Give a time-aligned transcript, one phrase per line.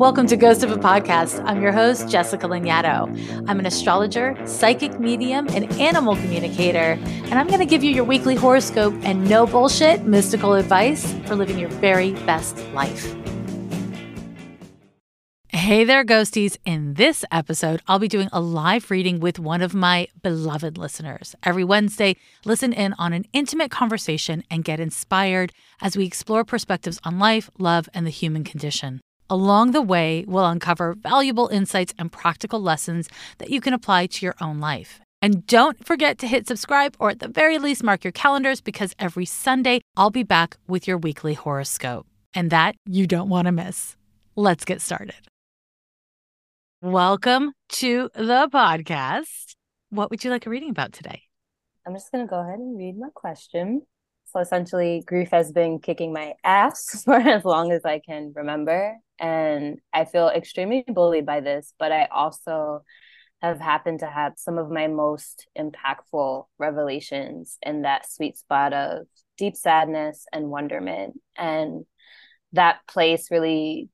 [0.00, 1.44] Welcome to Ghost of a Podcast.
[1.44, 3.44] I'm your host, Jessica Lanyadoo.
[3.46, 8.04] I'm an astrologer, psychic medium, and animal communicator, and I'm going to give you your
[8.04, 13.14] weekly horoscope and no bullshit mystical advice for living your very best life.
[15.48, 16.56] Hey there, ghosties.
[16.64, 21.36] In this episode, I'll be doing a live reading with one of my beloved listeners.
[21.42, 26.98] Every Wednesday, listen in on an intimate conversation and get inspired as we explore perspectives
[27.04, 29.02] on life, love, and the human condition.
[29.32, 34.26] Along the way, we'll uncover valuable insights and practical lessons that you can apply to
[34.26, 35.00] your own life.
[35.22, 38.92] And don't forget to hit subscribe or at the very least mark your calendars because
[38.98, 42.08] every Sunday I'll be back with your weekly horoscope.
[42.34, 43.94] And that you don't want to miss.
[44.34, 45.28] Let's get started.
[46.82, 49.54] Welcome to the podcast.
[49.90, 51.22] What would you like a reading about today?
[51.86, 53.82] I'm just going to go ahead and read my question.
[54.32, 58.96] So essentially, grief has been kicking my ass for as long as I can remember
[59.18, 62.84] and I feel extremely bullied by this, but I also
[63.42, 69.06] have happened to have some of my most impactful revelations in that sweet spot of
[69.36, 71.20] deep sadness and wonderment.
[71.36, 71.84] And
[72.52, 73.88] that place really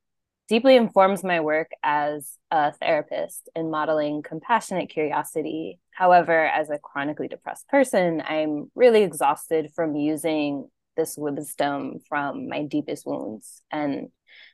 [0.49, 5.81] deeply informs my work as a therapist in modeling compassionate curiosity.
[5.91, 12.65] However, as a chronically depressed person, I'm really exhausted from using this wisdom from my
[12.65, 13.63] deepest wounds.
[13.71, 14.09] And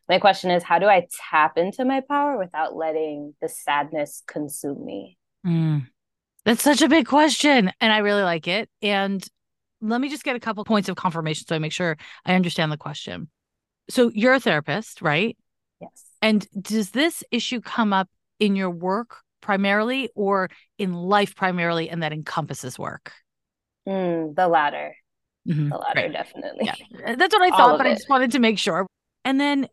[0.09, 4.85] my question is how do I tap into my power without letting the sadness consume
[4.85, 5.19] me?
[5.47, 5.87] Mm.
[6.45, 7.70] That's such a big question.
[7.81, 8.69] And I really like it.
[8.81, 9.25] And
[9.81, 12.73] let me just get a couple points of confirmation so I make sure I understand
[12.73, 13.29] the question.
[13.91, 15.37] So you're a therapist, right?
[15.83, 16.05] Yes.
[16.23, 22.03] And does this issue come up in your work primarily or in life primarily and
[22.03, 23.13] that encompasses work?
[23.87, 24.95] Mm, the latter.
[25.49, 25.71] Mm-hmm.
[25.71, 26.13] The latter, right.
[26.13, 26.67] definitely.
[26.67, 27.15] Yeah.
[27.17, 27.91] That's what I thought, but it.
[27.91, 28.87] I just wanted to make sure.
[29.25, 29.69] And then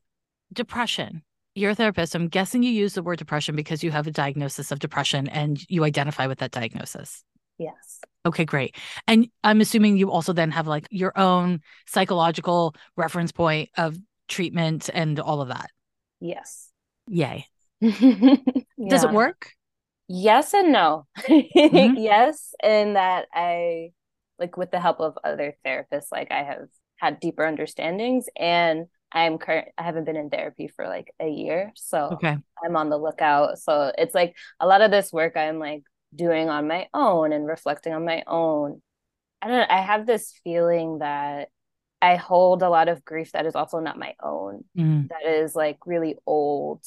[0.51, 1.21] depression.
[1.55, 2.15] You're a therapist.
[2.15, 5.59] I'm guessing you use the word depression because you have a diagnosis of depression and
[5.69, 7.23] you identify with that diagnosis.
[7.57, 7.99] Yes.
[8.25, 8.75] Okay, great.
[9.07, 14.89] And I'm assuming you also then have like your own psychological reference point of treatment
[14.93, 15.69] and all of that.
[16.19, 16.69] Yes.
[17.07, 17.45] Yay.
[17.81, 18.35] yeah.
[18.87, 19.51] Does it work?
[20.07, 21.05] Yes and no.
[21.19, 21.95] Mm-hmm.
[21.97, 23.91] yes, in that I
[24.39, 29.37] like with the help of other therapists, like I have had deeper understandings and I'm
[29.37, 31.71] current I haven't been in therapy for like a year.
[31.75, 32.37] So okay.
[32.63, 33.59] I'm on the lookout.
[33.59, 35.83] So it's like a lot of this work I'm like
[36.15, 38.81] doing on my own and reflecting on my own.
[39.41, 41.49] I don't I have this feeling that
[42.01, 44.63] I hold a lot of grief that is also not my own.
[44.77, 45.09] Mm.
[45.09, 46.83] That is like really old.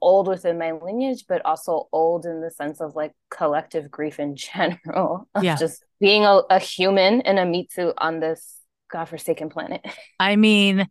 [0.00, 4.36] Old within my lineage, but also old in the sense of like collective grief in
[4.54, 5.28] general.
[5.34, 5.56] Of yeah.
[5.56, 8.58] just being a, a human in a meat suit on this
[8.90, 9.84] godforsaken planet.
[10.20, 10.86] I mean,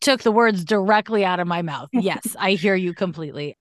[0.00, 1.88] took the words directly out of my mouth.
[1.92, 3.56] Yes, I hear you completely.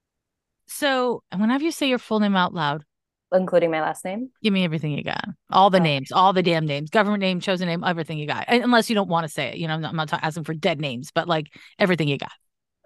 [0.67, 2.83] So, whenever you say your full name out loud,
[3.31, 5.23] including my last name, give me everything you got.
[5.51, 5.83] All the okay.
[5.83, 8.45] names, all the damn names, government name, chosen name, everything you got.
[8.47, 9.57] Unless you don't want to say it.
[9.57, 11.47] You know, I'm not, I'm not asking for dead names, but like
[11.79, 12.31] everything you got.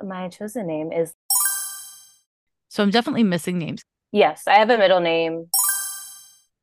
[0.03, 1.13] My chosen name is.
[2.69, 3.83] So, I'm definitely missing names.
[4.11, 5.47] Yes, I have a middle name.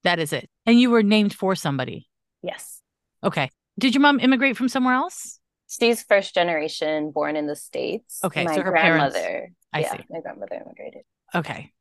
[0.04, 0.50] That is it.
[0.66, 2.09] And you were named for somebody.
[2.43, 2.81] Yes.
[3.22, 3.50] Okay.
[3.78, 5.38] Did your mom immigrate from somewhere else?
[5.69, 8.20] She's first generation, born in the states.
[8.22, 9.19] Okay, my so her grandmother.
[9.19, 10.04] Parents, I yeah, see.
[10.10, 11.03] My grandmother immigrated.
[11.34, 11.72] Okay,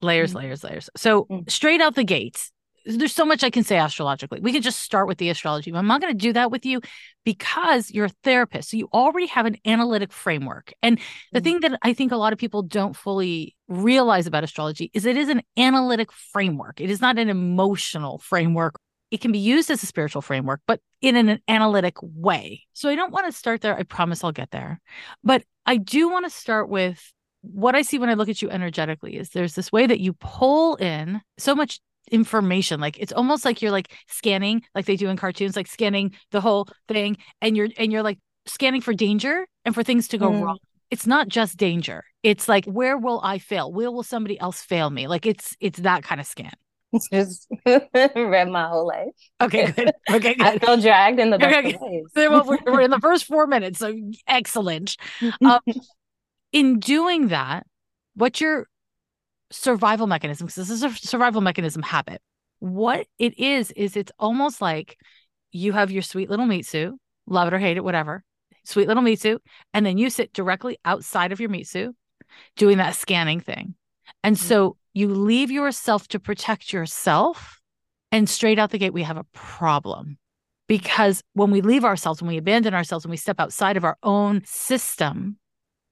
[0.00, 0.38] layers, mm-hmm.
[0.38, 0.90] layers, layers.
[0.96, 1.48] So mm-hmm.
[1.48, 2.52] straight out the gates,
[2.84, 4.40] there's so much I can say astrologically.
[4.40, 5.70] We can just start with the astrology.
[5.70, 6.80] But I'm not going to do that with you
[7.24, 8.70] because you're a therapist.
[8.70, 10.72] So you already have an analytic framework.
[10.82, 10.98] And
[11.32, 11.44] the mm-hmm.
[11.44, 15.18] thing that I think a lot of people don't fully realize about astrology is it
[15.18, 16.80] is an analytic framework.
[16.80, 18.76] It is not an emotional framework
[19.10, 22.64] it can be used as a spiritual framework, but in an analytic way.
[22.74, 23.76] So I don't want to start there.
[23.76, 24.80] I promise I'll get there.
[25.24, 27.12] But I do want to start with
[27.52, 30.12] what I see when I look at you energetically is there's this way that you
[30.14, 35.08] pull in so much information like it's almost like you're like scanning like they do
[35.08, 39.46] in cartoons like scanning the whole thing and you're and you're like scanning for danger
[39.66, 40.42] and for things to go mm.
[40.42, 40.58] wrong
[40.90, 44.88] it's not just danger it's like where will i fail where will somebody else fail
[44.88, 46.54] me like it's it's that kind of scan
[47.12, 49.08] just read my whole life.
[49.40, 49.92] Okay, good.
[50.10, 50.46] Okay, good.
[50.46, 52.28] I feel dragged in the best okay, okay.
[52.28, 53.94] well, we're, we're, in the first four minutes, so
[54.26, 54.96] excellent.
[55.44, 55.60] Um,
[56.52, 57.66] in doing that,
[58.14, 58.66] what your
[59.50, 60.46] survival mechanism?
[60.46, 62.20] Because this is a survival mechanism habit.
[62.60, 64.98] What it is is it's almost like
[65.52, 66.94] you have your sweet little meat suit,
[67.26, 68.24] love it or hate it, whatever,
[68.64, 69.42] sweet little meat suit,
[69.72, 71.94] and then you sit directly outside of your meat suit,
[72.56, 73.74] doing that scanning thing.
[74.24, 74.46] And mm-hmm.
[74.46, 77.60] so you leave yourself to protect yourself,
[78.10, 80.18] and straight out the gate, we have a problem.
[80.66, 83.96] Because when we leave ourselves, when we abandon ourselves, when we step outside of our
[84.02, 85.38] own system,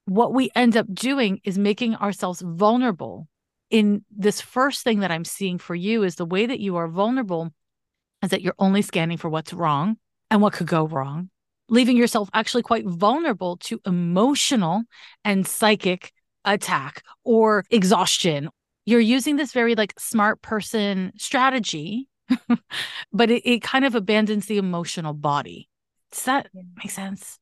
[0.07, 3.29] what we end up doing is making ourselves vulnerable.
[3.71, 6.89] In this first thing that I'm seeing for you is the way that you are
[6.89, 7.53] vulnerable
[8.23, 9.97] is that you're only scanning for what's wrong
[10.31, 11.31] and what could go wrong,
[11.69, 14.83] leaving yourself actually quite vulnerable to emotional
[15.25, 16.13] and psychic
[16.45, 18.49] attack or exhaustion.
[18.85, 22.09] You're using this very like smart person strategy,
[23.13, 25.69] but it, it kind of abandons the emotional body.
[26.13, 27.41] Does that make sense?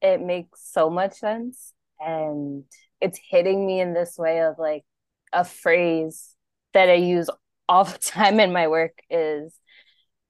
[0.00, 2.64] It makes so much sense and
[3.00, 4.84] it's hitting me in this way of like
[5.32, 6.34] a phrase
[6.72, 7.28] that I use
[7.68, 9.54] all the time in my work is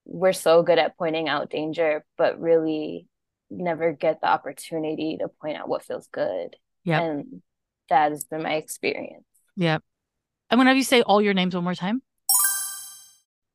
[0.04, 3.08] we're so good at pointing out danger, but really
[3.50, 6.56] never get the opportunity to point out what feels good.
[6.84, 7.00] Yeah.
[7.00, 7.42] And
[7.88, 9.24] that has been my experience.
[9.56, 9.78] Yeah.
[10.50, 12.02] I'm going to have you say all your names one more time.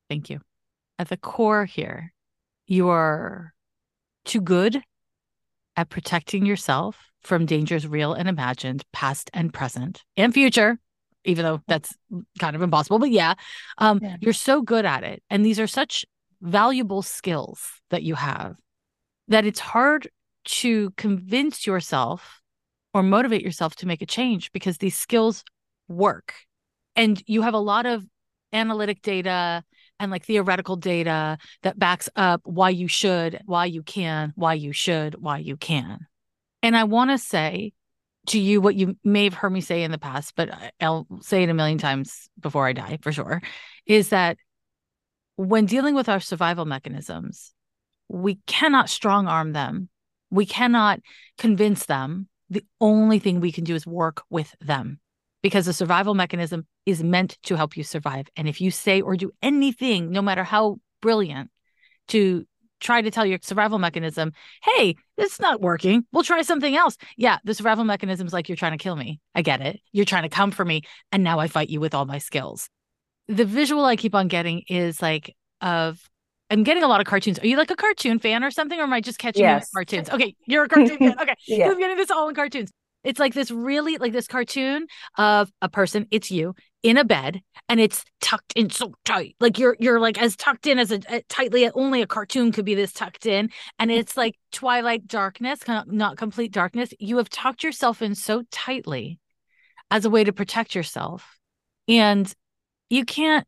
[0.09, 0.41] Thank you.
[0.97, 2.13] At the core here,
[2.65, 3.53] you are
[4.25, 4.81] too good
[5.79, 10.77] at protecting yourself from dangers real and imagined, past and present and future,
[11.23, 11.95] even though that's
[12.37, 12.99] kind of impossible.
[12.99, 13.35] But yeah,
[13.77, 14.17] um, yeah.
[14.19, 15.23] you're so good at it.
[15.29, 16.05] And these are such
[16.41, 17.61] valuable skills
[17.91, 18.57] that you have
[19.29, 20.09] that it's hard
[20.43, 22.41] to convince yourself
[22.93, 25.45] or motivate yourself to make a change because these skills
[25.87, 26.33] work.
[26.97, 28.03] And you have a lot of
[28.51, 29.63] analytic data
[29.99, 34.71] and like theoretical data that backs up why you should, why you can, why you
[34.71, 36.07] should, why you can.
[36.63, 37.73] And I want to say
[38.27, 40.49] to you what you may have heard me say in the past, but
[40.79, 43.41] I'll say it a million times before I die for sure
[43.85, 44.37] is that
[45.35, 47.53] when dealing with our survival mechanisms,
[48.07, 49.89] we cannot strong arm them.
[50.29, 50.99] We cannot
[51.37, 52.27] convince them.
[52.49, 54.99] The only thing we can do is work with them
[55.41, 58.27] because the survival mechanism is meant to help you survive.
[58.35, 61.49] And if you say or do anything, no matter how brilliant,
[62.09, 62.45] to
[62.79, 64.31] try to tell your survival mechanism,
[64.63, 66.05] hey, it's not working.
[66.11, 66.97] We'll try something else.
[67.17, 69.19] Yeah, the survival mechanism is like, you're trying to kill me.
[69.35, 69.79] I get it.
[69.91, 70.83] You're trying to come for me.
[71.11, 72.69] And now I fight you with all my skills.
[73.27, 75.99] The visual I keep on getting is like, of,
[76.49, 77.37] I'm getting a lot of cartoons.
[77.39, 78.79] Are you like a cartoon fan or something?
[78.79, 79.69] Or am I just catching yes.
[79.71, 80.09] cartoons?
[80.09, 81.19] Okay, you're a cartoon fan.
[81.21, 81.35] Okay.
[81.47, 81.69] yeah.
[81.69, 82.71] I'm getting this all in cartoons.
[83.03, 84.87] It's like this really like this cartoon
[85.17, 89.35] of a person, it's you in a bed and it's tucked in so tight.
[89.39, 92.65] Like you're you're like as tucked in as a, a tightly only a cartoon could
[92.65, 96.93] be this tucked in and it's like twilight darkness, not complete darkness.
[96.99, 99.19] You have tucked yourself in so tightly
[99.91, 101.37] as a way to protect yourself.
[101.87, 102.31] And
[102.89, 103.47] you can't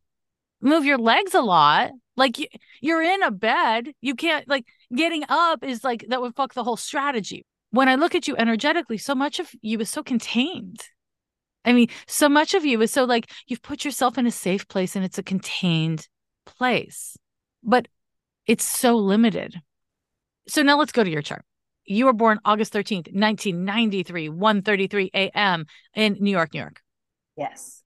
[0.62, 1.92] move your legs a lot.
[2.16, 2.48] Like you,
[2.82, 4.66] you're in a bed, you can't like
[4.96, 8.36] getting up is like that would fuck the whole strategy when I look at you
[8.38, 10.82] energetically, so much of you is so contained.
[11.64, 14.68] I mean, so much of you is so like you've put yourself in a safe
[14.68, 16.08] place and it's a contained
[16.46, 17.18] place,
[17.64, 17.88] but
[18.48, 19.62] it's so limited.
[20.48, 21.46] So now let's go to your chart.
[21.86, 25.66] You were born August 13th, 1993, 1:33 a.m.
[25.96, 26.82] in New York, New York.
[27.38, 27.84] Yes.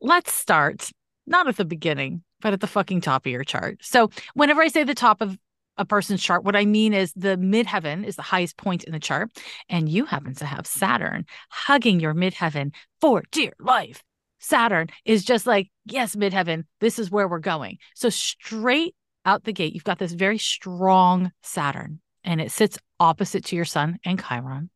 [0.00, 0.90] Let's start
[1.26, 3.78] not at the beginning, but at the fucking top of your chart.
[3.80, 5.38] So whenever I say the top of
[5.76, 6.44] a person's chart.
[6.44, 9.30] What I mean is the midheaven is the highest point in the chart,
[9.68, 14.02] and you happen to have Saturn hugging your midheaven for dear life.
[14.38, 17.78] Saturn is just like, yes, midheaven, this is where we're going.
[17.94, 18.94] So, straight
[19.24, 23.64] out the gate, you've got this very strong Saturn, and it sits opposite to your
[23.64, 24.70] sun and Chiron.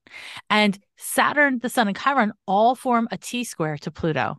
[0.49, 4.39] And Saturn, the sun, and Chiron all form a T square to Pluto.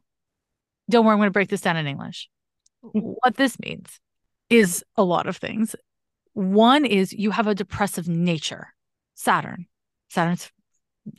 [0.89, 2.27] Don't worry, I'm going to break this down in English.
[2.81, 4.00] What this means
[4.50, 5.75] is a lot of things.
[6.33, 8.74] One is you have a depressive nature.
[9.15, 9.67] Saturn.
[10.09, 10.51] Saturn's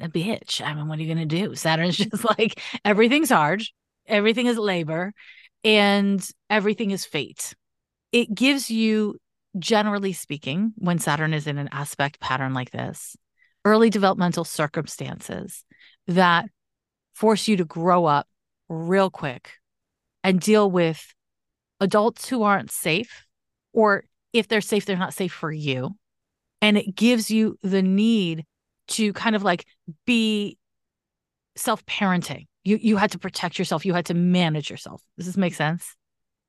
[0.01, 0.65] a bitch.
[0.65, 1.55] I mean, what are you going to do?
[1.55, 3.63] Saturn's just like everything's hard,
[4.07, 5.13] everything is labor,
[5.65, 7.55] and everything is fate.
[8.13, 9.19] It gives you,
[9.59, 13.17] generally speaking, when Saturn is in an aspect pattern like this,
[13.65, 15.65] early developmental circumstances
[16.07, 16.47] that
[17.15, 18.27] force you to grow up
[18.69, 19.53] real quick
[20.25, 21.15] and deal with
[21.81, 23.25] adults who aren't safe
[23.73, 25.97] or if they're safe, they're not safe for you.
[26.63, 28.45] And it gives you the need
[28.89, 29.67] to kind of like
[30.07, 30.59] be
[31.57, 32.47] self parenting.
[32.65, 33.87] You you had to protect yourself.
[33.87, 35.03] You had to manage yourself.
[35.17, 35.97] Does this make sense?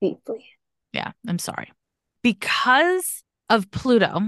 [0.01, 0.45] Deeply.
[0.93, 1.71] Yeah, I'm sorry.
[2.21, 4.21] Because of Pluto,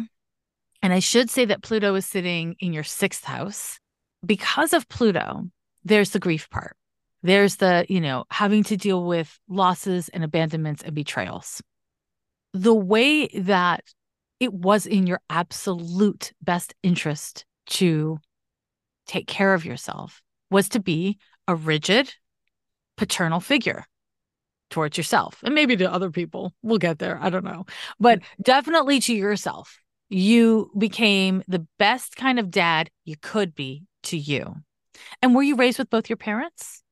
[0.82, 3.80] and I should say that Pluto is sitting in your sixth house.
[4.26, 5.44] Because of Pluto,
[5.84, 6.78] there's the grief part.
[7.24, 11.62] There's the, you know, having to deal with losses and abandonments and betrayals
[12.54, 13.84] the way that
[14.40, 18.20] it was in your absolute best interest to
[19.08, 21.18] take care of yourself was to be
[21.48, 22.14] a rigid
[22.98, 23.86] paternal figure
[24.70, 26.54] towards yourself and maybe to other people.
[26.62, 27.20] We'll get there.
[27.22, 27.66] I don't know.
[28.00, 28.42] But mm-hmm.
[28.42, 29.80] definitely to yourself.
[30.10, 34.56] You became the best kind of dad you could be to you.
[35.22, 36.84] And were you raised with both your parents?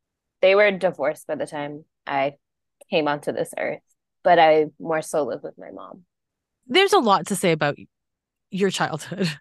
[0.42, 2.36] They were divorced by the time I
[2.90, 3.82] came onto this earth,
[4.24, 6.04] but I more so live with my mom.
[6.68, 7.78] There's a lot to say about
[8.50, 9.30] your childhood.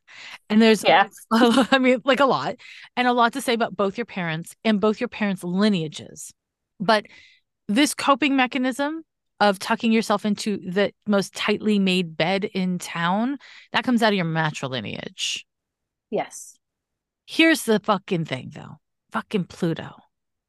[0.48, 1.06] And there's, yeah.
[1.32, 2.56] I mean, like a lot,
[2.96, 6.32] and a lot to say about both your parents and both your parents' lineages.
[6.80, 7.06] But
[7.68, 9.04] this coping mechanism
[9.38, 13.38] of tucking yourself into the most tightly made bed in town,
[13.72, 15.44] that comes out of your matrilineage.
[16.10, 16.58] Yes.
[17.26, 19.94] Here's the fucking thing, though fucking Pluto.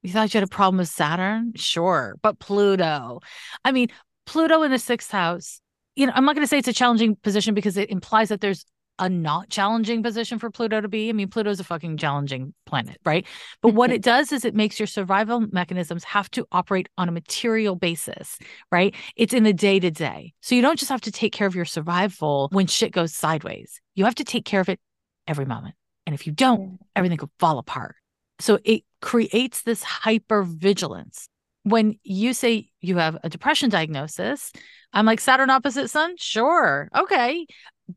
[0.01, 1.53] You thought you had a problem with Saturn?
[1.55, 2.15] Sure.
[2.21, 3.19] But Pluto.
[3.63, 3.89] I mean,
[4.25, 5.61] Pluto in the sixth house,
[5.95, 8.41] you know, I'm not going to say it's a challenging position because it implies that
[8.41, 8.65] there's
[8.99, 11.09] a not challenging position for Pluto to be.
[11.09, 13.25] I mean, Pluto's a fucking challenging planet, right?
[13.61, 13.95] But what mm-hmm.
[13.95, 18.37] it does is it makes your survival mechanisms have to operate on a material basis,
[18.71, 18.93] right?
[19.15, 20.33] It's in the day to day.
[20.41, 23.81] So you don't just have to take care of your survival when shit goes sideways.
[23.95, 24.79] You have to take care of it
[25.27, 25.75] every moment.
[26.05, 27.95] And if you don't, everything could fall apart.
[28.39, 31.27] So it creates this hyper vigilance.
[31.63, 34.51] When you say you have a depression diagnosis,
[34.93, 36.15] I'm like, Saturn opposite sun?
[36.17, 36.89] Sure.
[36.95, 37.45] Okay.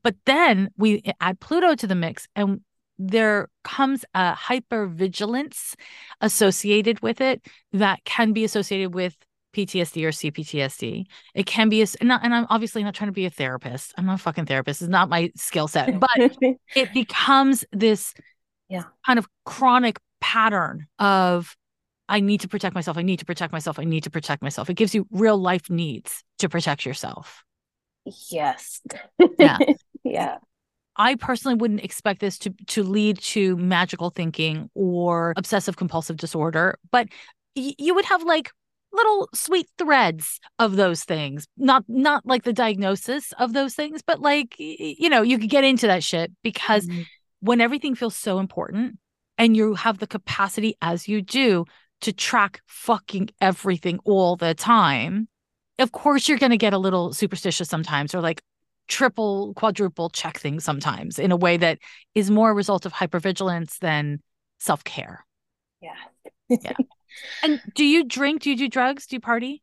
[0.03, 2.61] But then we add Pluto to the mix and
[2.99, 5.75] there comes a hyper vigilance
[6.21, 9.17] associated with it that can be associated with
[9.55, 11.07] PTSD or CPTSD.
[11.35, 13.95] It can be, a, and, not, and I'm obviously not trying to be a therapist.
[13.97, 14.83] I'm not a fucking therapist.
[14.83, 16.37] It's not my skill set, but
[16.75, 18.15] it becomes this
[18.69, 18.85] yeah.
[19.07, 21.57] kind of chronic pattern of
[22.09, 22.99] I need to protect myself.
[22.99, 23.79] I need to protect myself.
[23.79, 24.69] I need to protect myself.
[24.69, 27.45] It gives you real life needs to protect yourself.
[28.31, 28.83] Yes.
[29.39, 29.59] Yeah.
[30.05, 30.37] yeah.
[30.97, 36.79] I personally wouldn't expect this to to lead to magical thinking or obsessive compulsive disorder,
[36.93, 37.09] but
[37.57, 38.53] y- you would have like
[38.93, 41.49] little sweet threads of those things.
[41.57, 45.65] Not not like the diagnosis of those things, but like you know, you could get
[45.65, 47.03] into that shit because mm-hmm.
[47.41, 48.99] when everything feels so important
[49.37, 51.65] and you have the capacity as you do
[52.01, 55.29] to track fucking everything all the time,
[55.79, 58.43] of course you're going to get a little superstitious sometimes or like
[58.89, 61.79] triple, quadruple check things sometimes in a way that
[62.15, 64.21] is more a result of hypervigilance than
[64.59, 65.25] self care.
[65.81, 65.95] Yeah.
[66.49, 66.73] yeah.
[67.43, 68.43] And do you drink?
[68.43, 69.07] Do you do drugs?
[69.07, 69.63] Do you party?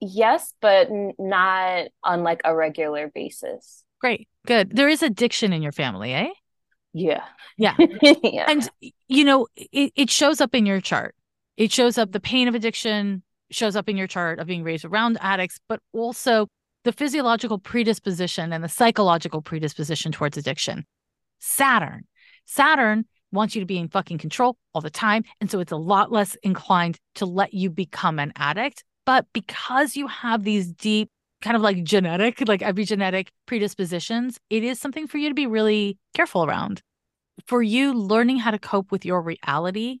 [0.00, 0.88] Yes, but
[1.18, 3.84] not on like a regular basis.
[4.00, 4.28] Great.
[4.46, 4.76] Good.
[4.76, 6.28] There is addiction in your family, eh?
[6.92, 7.24] Yeah.
[7.56, 7.74] Yeah.
[8.02, 8.46] yeah.
[8.48, 8.68] And,
[9.08, 11.14] you know, it, it shows up in your chart.
[11.56, 14.84] It shows up the pain of addiction, shows up in your chart of being raised
[14.84, 16.48] around addicts, but also
[16.84, 20.84] the physiological predisposition and the psychological predisposition towards addiction.
[21.38, 22.04] Saturn.
[22.44, 25.24] Saturn wants you to be in fucking control all the time.
[25.40, 28.84] And so it's a lot less inclined to let you become an addict.
[29.04, 31.10] But because you have these deep,
[31.42, 35.98] kind of like genetic, like epigenetic predispositions, it is something for you to be really
[36.14, 36.82] careful around.
[37.46, 39.98] For you, learning how to cope with your reality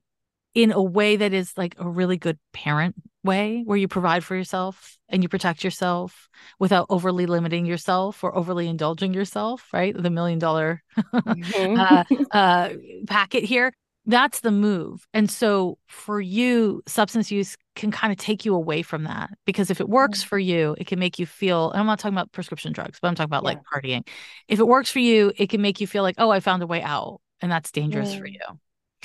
[0.56, 4.34] in a way that is like a really good parent way where you provide for
[4.34, 10.08] yourself and you protect yourself without overly limiting yourself or overly indulging yourself right the
[10.08, 11.78] million dollar mm-hmm.
[11.78, 12.70] uh, uh,
[13.06, 13.70] packet here
[14.06, 18.80] that's the move and so for you substance use can kind of take you away
[18.80, 20.28] from that because if it works mm-hmm.
[20.28, 23.14] for you it can make you feel i'm not talking about prescription drugs but i'm
[23.14, 23.48] talking about yeah.
[23.48, 24.06] like partying
[24.48, 26.66] if it works for you it can make you feel like oh i found a
[26.66, 28.20] way out and that's dangerous mm.
[28.20, 28.40] for you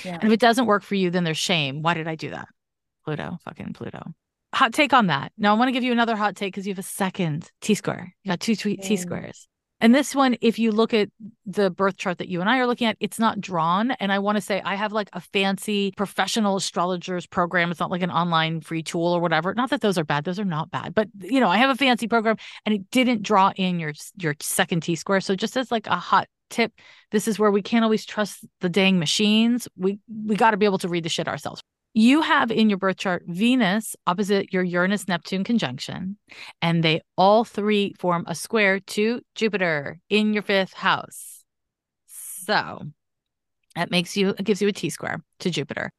[0.04, 0.14] yeah.
[0.14, 1.82] And if it doesn't work for you, then there's shame.
[1.82, 2.48] Why did I do that?
[3.04, 4.02] Pluto, fucking Pluto.
[4.54, 5.32] Hot take on that.
[5.38, 7.74] Now I want to give you another hot take because you have a second T
[7.74, 8.14] square.
[8.22, 8.98] You got two T mm.
[8.98, 9.48] squares.
[9.82, 11.08] And this one, if you look at
[11.44, 13.90] the birth chart that you and I are looking at, it's not drawn.
[13.92, 17.72] And I want to say I have like a fancy professional astrologers program.
[17.72, 19.54] It's not like an online free tool or whatever.
[19.54, 20.94] Not that those are bad; those are not bad.
[20.94, 24.36] But you know, I have a fancy program, and it didn't draw in your your
[24.40, 25.20] second T square.
[25.20, 26.72] So just as like a hot tip
[27.10, 29.68] this is where we can't always trust the dang machines.
[29.76, 31.62] We we got to be able to read the shit ourselves.
[31.94, 36.16] You have in your birth chart venus opposite your uranus neptune conjunction
[36.62, 41.44] and they all three form a square to jupiter in your fifth house.
[42.06, 42.80] So
[43.74, 45.90] that makes you it gives you a t square to jupiter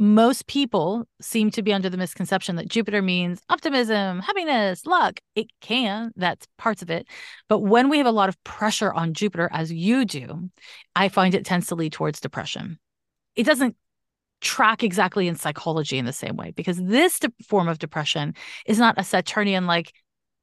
[0.00, 5.20] most people seem to be under the misconception that Jupiter means optimism, happiness, luck.
[5.34, 7.06] It can, that's parts of it.
[7.50, 10.48] But when we have a lot of pressure on Jupiter, as you do,
[10.96, 12.78] I find it tends to lead towards depression.
[13.36, 13.76] It doesn't
[14.40, 18.78] track exactly in psychology in the same way because this de- form of depression is
[18.78, 19.92] not a Saturnian like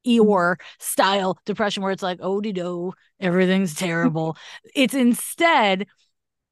[0.05, 4.37] Eeyore style depression where it's like, oh, do, everything's terrible.
[4.75, 5.87] it's instead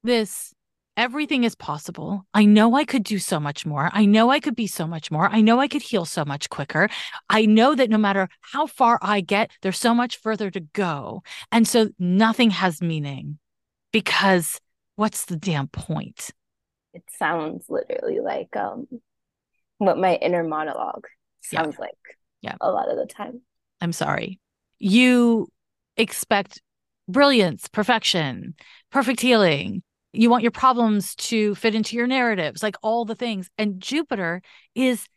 [0.03, 0.54] this
[0.97, 2.25] everything is possible.
[2.33, 3.89] I know I could do so much more.
[3.93, 5.29] I know I could be so much more.
[5.29, 6.89] I know I could heal so much quicker.
[7.29, 11.23] I know that no matter how far I get, there's so much further to go.
[11.51, 13.39] And so nothing has meaning
[13.91, 14.59] because
[14.95, 16.31] what's the damn point?
[16.95, 18.87] it sounds literally like um
[19.77, 21.05] what my inner monologue
[21.41, 21.81] sounds yeah.
[21.81, 23.41] like yeah a lot of the time
[23.81, 24.39] i'm sorry
[24.79, 25.47] you
[25.97, 26.61] expect
[27.07, 28.55] brilliance perfection
[28.91, 29.83] perfect healing
[30.17, 34.41] you want your problems to fit into your narratives like all the things and jupiter
[34.73, 35.07] is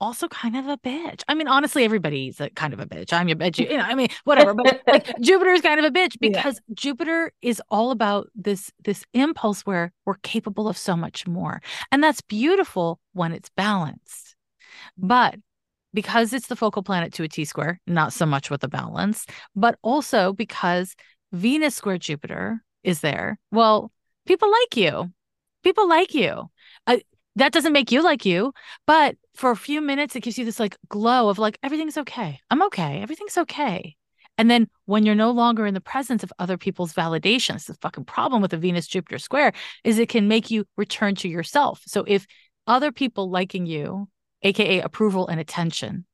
[0.00, 1.22] also kind of a bitch.
[1.28, 3.12] I mean, honestly, everybody's a kind of a bitch.
[3.12, 3.58] I'm your bitch.
[3.58, 4.54] You know, I mean, whatever.
[4.54, 6.74] But like Jupiter is kind of a bitch because yeah.
[6.74, 11.60] Jupiter is all about this this impulse where we're capable of so much more,
[11.92, 14.36] and that's beautiful when it's balanced.
[14.96, 15.36] But
[15.92, 19.26] because it's the focal planet to a T square, not so much with the balance,
[19.54, 20.94] but also because
[21.32, 23.38] Venus square Jupiter is there.
[23.52, 23.92] Well,
[24.30, 25.12] people like you.
[25.64, 26.48] People like you.
[26.86, 26.98] Uh,
[27.34, 28.52] that doesn't make you like you,
[28.86, 32.38] but for a few minutes, it gives you this like glow of like, everything's okay.
[32.48, 33.02] I'm okay.
[33.02, 33.96] Everything's okay.
[34.38, 38.04] And then when you're no longer in the presence of other people's validations, the fucking
[38.04, 41.82] problem with the Venus Jupiter square is it can make you return to yourself.
[41.86, 42.24] So if
[42.68, 44.08] other people liking you,
[44.42, 46.06] AKA approval and attention,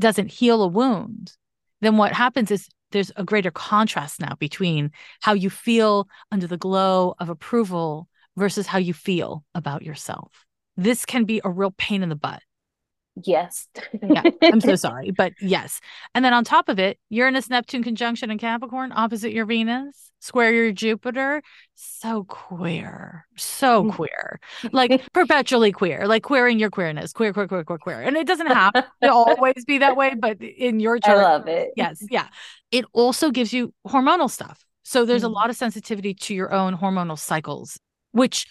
[0.00, 1.32] doesn't heal a wound,
[1.80, 4.90] then what happens is there's a greater contrast now between
[5.20, 10.44] how you feel under the glow of approval versus how you feel about yourself.
[10.76, 12.42] This can be a real pain in the butt.
[13.24, 13.68] Yes.
[14.02, 15.80] yeah, I'm so sorry, but yes.
[16.14, 20.52] And then on top of it, Uranus, Neptune conjunction in Capricorn, opposite your Venus, square
[20.52, 21.42] your Jupiter.
[21.74, 23.92] So queer, so mm.
[23.92, 24.40] queer,
[24.72, 28.02] like perpetually queer, like queering your queerness, queer, queer, queer, queer, queer.
[28.02, 31.48] And it doesn't have to always be that way, but in your chart, I love
[31.48, 31.70] it.
[31.76, 32.28] Yes, yeah.
[32.70, 34.64] It also gives you hormonal stuff.
[34.82, 35.32] So there's mm-hmm.
[35.32, 37.78] a lot of sensitivity to your own hormonal cycles
[38.16, 38.46] which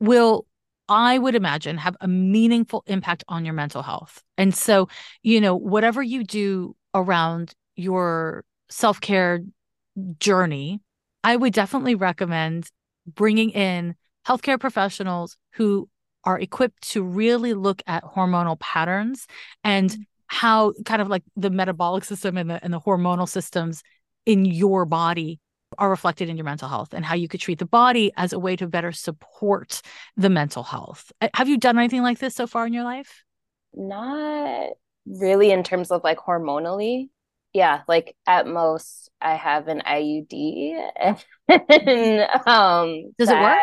[0.00, 0.46] will
[0.88, 4.22] I would imagine have a meaningful impact on your mental health.
[4.36, 4.88] And so,
[5.22, 9.40] you know, whatever you do around your self care
[10.18, 10.80] journey,
[11.22, 12.70] I would definitely recommend
[13.06, 13.94] bringing in
[14.26, 15.88] healthcare professionals who
[16.24, 19.26] are equipped to really look at hormonal patterns
[19.62, 20.02] and mm-hmm.
[20.26, 23.82] how kind of like the metabolic system and the and the hormonal systems
[24.26, 25.38] in your body
[25.78, 28.38] are reflected in your mental health and how you could treat the body as a
[28.38, 29.80] way to better support
[30.16, 31.12] the mental health.
[31.20, 33.24] Uh, have you done anything like this so far in your life?
[33.74, 34.70] Not
[35.06, 37.08] really in terms of like hormonally.
[37.52, 41.16] Yeah, like at most I have an IUD and
[42.46, 43.58] um Does it work?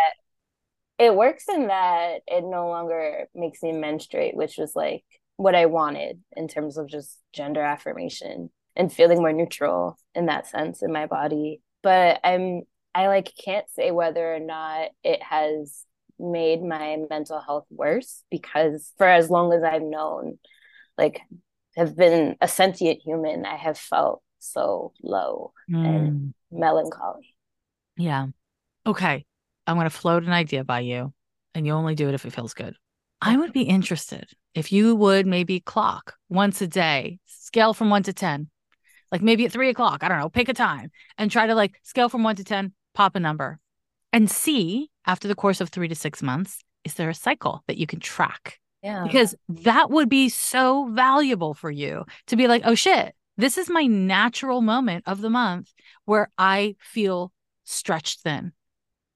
[0.98, 5.04] It works in that it no longer makes me menstruate, which was like
[5.38, 10.48] what I wanted in terms of just gender affirmation and feeling more neutral in that
[10.48, 12.64] sense in my body but I'm
[12.94, 15.86] I like can't say whether or not it has
[16.20, 20.38] made my mental health worse because for as long as I've known
[20.98, 21.22] like
[21.76, 25.86] have been a sentient human, I have felt so low mm.
[25.86, 27.36] and melancholy.
[27.98, 28.28] Yeah.
[28.86, 29.26] Okay.
[29.68, 31.14] I'm going to float an idea by you,
[31.54, 32.76] and you only do it if it feels good.
[33.22, 38.04] I would be interested if you would maybe clock once a day, scale from one
[38.04, 38.50] to 10,
[39.12, 41.80] like maybe at three o'clock, I don't know, pick a time and try to like
[41.84, 43.60] scale from one to 10, pop a number
[44.14, 47.78] and see after the course of three to six months, is there a cycle that
[47.78, 48.60] you can track?
[48.84, 49.04] Yeah.
[49.04, 53.70] Because that would be so valuable for you to be like, oh shit, this is
[53.70, 55.72] my natural moment of the month
[56.06, 57.32] where I feel
[57.64, 58.54] stretched thin.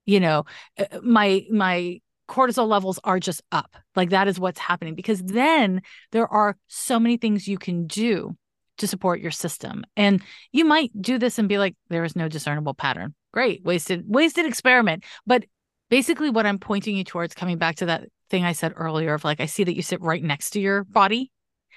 [0.05, 0.45] You know,
[0.77, 3.75] uh, my, my, cortisol levels are just up.
[3.95, 8.35] Like that is what's happening because then there are so many things you can do
[8.77, 9.83] to support your system.
[9.95, 13.13] And you might do this and be like, there is no discernible pattern.
[13.33, 15.03] Great, wasted, wasted experiment.
[15.25, 15.45] But
[15.89, 19.23] basically, what I'm pointing you towards, coming back to that thing I said earlier of
[19.23, 21.31] like, I see that you sit right next to your body.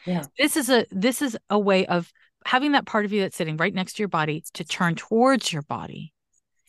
[0.07, 0.25] Yeah.
[0.39, 2.13] This is a this is a way of
[2.45, 5.53] having that part of you that's sitting right next to your body to turn towards
[5.53, 6.13] your body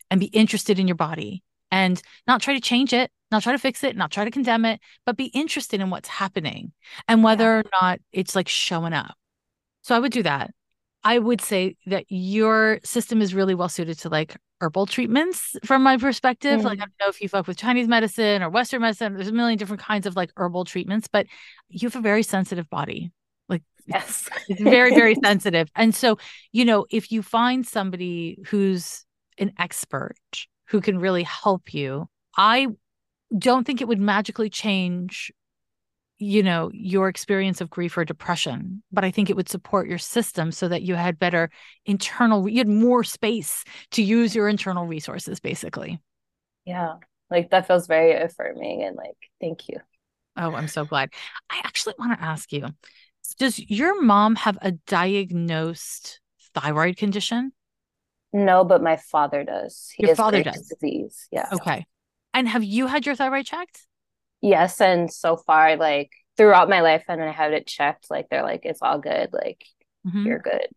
[0.09, 3.59] and be interested in your body and not try to change it, not try to
[3.59, 6.71] fix it, not try to condemn it, but be interested in what's happening
[7.07, 7.59] and whether yeah.
[7.59, 9.15] or not it's like showing up.
[9.81, 10.51] So I would do that.
[11.03, 15.81] I would say that your system is really well suited to like herbal treatments from
[15.83, 16.59] my perspective.
[16.59, 16.63] Mm.
[16.63, 19.33] Like, I don't know if you fuck with Chinese medicine or Western medicine, there's a
[19.33, 21.25] million different kinds of like herbal treatments, but
[21.69, 23.11] you have a very sensitive body.
[23.47, 25.69] Like, yes, it's very, very sensitive.
[25.75, 26.17] And so,
[26.51, 29.05] you know, if you find somebody who's
[29.37, 30.17] an expert
[30.67, 32.67] who can really help you, I
[33.37, 35.31] don't think it would magically change
[36.19, 39.97] you know your experience of grief or depression but i think it would support your
[39.97, 41.49] system so that you had better
[41.85, 45.99] internal you had more space to use your internal resources basically.
[46.65, 46.95] Yeah
[47.31, 49.77] like that feels very affirming and like thank you.
[50.35, 51.09] Oh i'm so glad.
[51.49, 52.67] I actually want to ask you
[53.37, 56.19] does your mom have a diagnosed
[56.53, 57.51] thyroid condition?
[58.33, 59.91] No but my father does.
[59.95, 60.67] He your father does?
[60.67, 61.47] disease yeah.
[61.53, 61.85] Okay.
[62.33, 63.85] And have you had your thyroid checked?
[64.41, 64.79] Yes.
[64.81, 68.61] And so far, like throughout my life, and I had it checked, like they're like,
[68.63, 69.29] it's all good.
[69.33, 69.65] Like
[70.05, 70.25] mm-hmm.
[70.25, 70.67] you're good.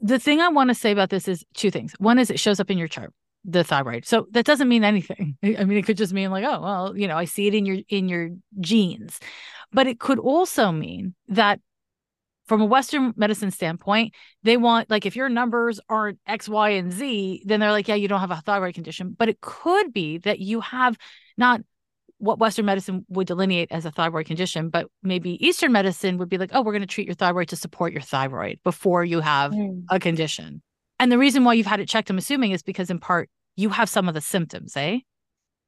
[0.00, 1.94] The thing I want to say about this is two things.
[1.98, 3.12] One is it shows up in your chart
[3.46, 4.04] the thyroid.
[4.04, 5.36] So that doesn't mean anything.
[5.42, 7.64] I mean, it could just mean like, oh, well, you know, I see it in
[7.64, 8.30] your in your
[8.60, 9.18] genes.
[9.72, 11.60] But it could also mean that
[12.46, 16.92] from a Western medicine standpoint, they want like if your numbers aren't X, Y, and
[16.92, 19.14] Z, then they're like, yeah, you don't have a thyroid condition.
[19.16, 20.96] But it could be that you have
[21.36, 21.60] not
[22.18, 26.38] what Western medicine would delineate as a thyroid condition, but maybe Eastern medicine would be
[26.38, 29.52] like, oh, we're going to treat your thyroid to support your thyroid before you have
[29.52, 29.82] mm.
[29.90, 30.62] a condition.
[30.98, 33.68] And the reason why you've had it checked, I'm assuming, is because in part you
[33.68, 35.00] have some of the symptoms, eh?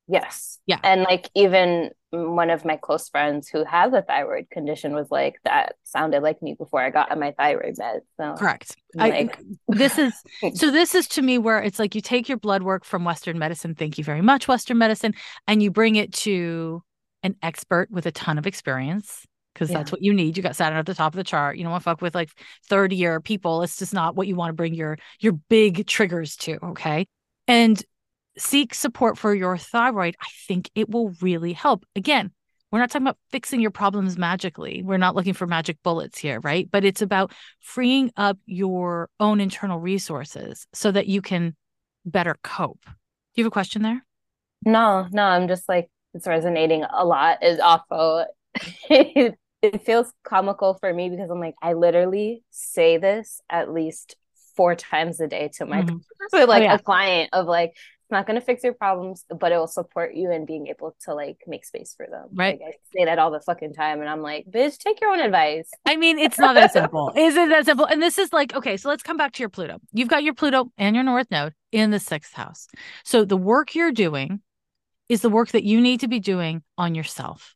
[0.07, 0.59] Yes.
[0.67, 0.79] Yeah.
[0.83, 5.37] And like even one of my close friends who has a thyroid condition was like,
[5.45, 8.01] that sounded like me before I got on my thyroid med.
[8.17, 8.77] So correct.
[8.95, 10.15] Like, I, this is
[10.55, 13.39] so this is to me where it's like you take your blood work from Western
[13.39, 13.75] medicine.
[13.75, 15.15] Thank you very much, Western medicine,
[15.47, 16.83] and you bring it to
[17.23, 19.79] an expert with a ton of experience because yeah.
[19.79, 20.37] that's what you need.
[20.37, 21.57] You got Saturn at the top of the chart.
[21.57, 22.31] You don't want to fuck with like
[22.69, 23.63] third year people.
[23.63, 26.59] It's just not what you want to bring your your big triggers to.
[26.69, 27.07] Okay.
[27.47, 27.83] And
[28.39, 30.17] seek support for your thyroid.
[30.21, 31.85] I think it will really help.
[31.97, 32.33] Again,
[32.71, 34.83] we're not talking about fixing your problems magically.
[34.83, 36.69] We're not looking for magic bullets here, right?
[36.71, 41.57] But it's about freeing up your own internal resources so that you can
[42.05, 42.85] better cope.
[42.85, 42.91] Do
[43.37, 44.05] you have a question there?
[44.65, 47.43] No, no, I'm just like it's resonating a lot.
[47.43, 48.27] Is awful.
[48.91, 54.17] it, it feels comical for me because I'm like, I literally say this at least
[54.57, 55.97] four times a day to my mm-hmm.
[56.31, 56.75] so like oh, yeah.
[56.75, 57.77] a client of like
[58.09, 60.97] it's not going to fix your problems but it will support you in being able
[61.05, 62.29] to like make space for them.
[62.33, 62.59] Right.
[62.59, 65.21] Like, i say that all the fucking time and i'm like bitch take your own
[65.21, 65.69] advice.
[65.85, 67.13] I mean it's not that simple.
[67.15, 67.85] Is it that simple.
[67.85, 69.79] And this is like okay so let's come back to your pluto.
[69.93, 72.67] You've got your pluto and your north node in the sixth house.
[73.05, 74.41] So the work you're doing
[75.11, 77.55] is the work that you need to be doing on yourself.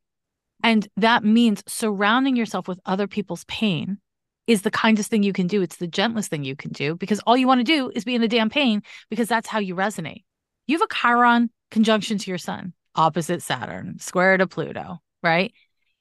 [0.63, 3.99] And that means surrounding yourself with other people's pain
[4.47, 5.63] is the kindest thing you can do.
[5.63, 8.15] It's the gentlest thing you can do because all you want to do is be
[8.15, 10.25] in the damn pain because that's how you resonate.
[10.67, 15.53] You have a Chiron conjunction to your sun, opposite Saturn, square to Pluto, right?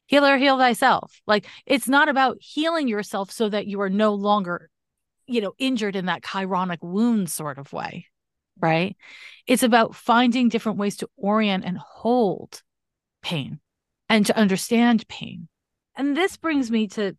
[0.07, 1.21] Healer, heal thyself.
[1.25, 4.69] Like it's not about healing yourself so that you are no longer,
[5.25, 8.07] you know, injured in that chironic wound sort of way,
[8.59, 8.95] right?
[9.47, 12.61] It's about finding different ways to orient and hold
[13.21, 13.59] pain
[14.09, 15.47] and to understand pain.
[15.95, 17.15] And this brings me to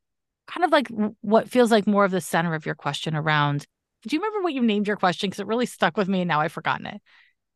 [0.46, 0.88] kind of like
[1.20, 3.66] what feels like more of the center of your question around
[4.06, 6.28] do you remember what you named your question because it really stuck with me and
[6.28, 7.00] now i've forgotten it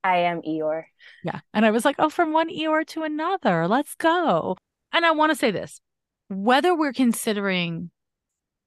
[0.07, 0.85] i am eeyore
[1.25, 4.57] yeah and i was like oh from one eeyore to another let's go
[4.92, 5.81] and i want to say this
[6.29, 7.90] whether we're considering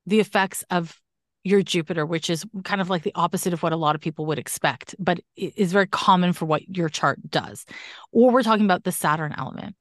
[0.06, 1.00] the effects of
[1.44, 4.26] your Jupiter, which is kind of like the opposite of what a lot of people
[4.26, 7.66] would expect, but is very common for what your chart does.
[8.12, 9.76] Or we're talking about the Saturn element.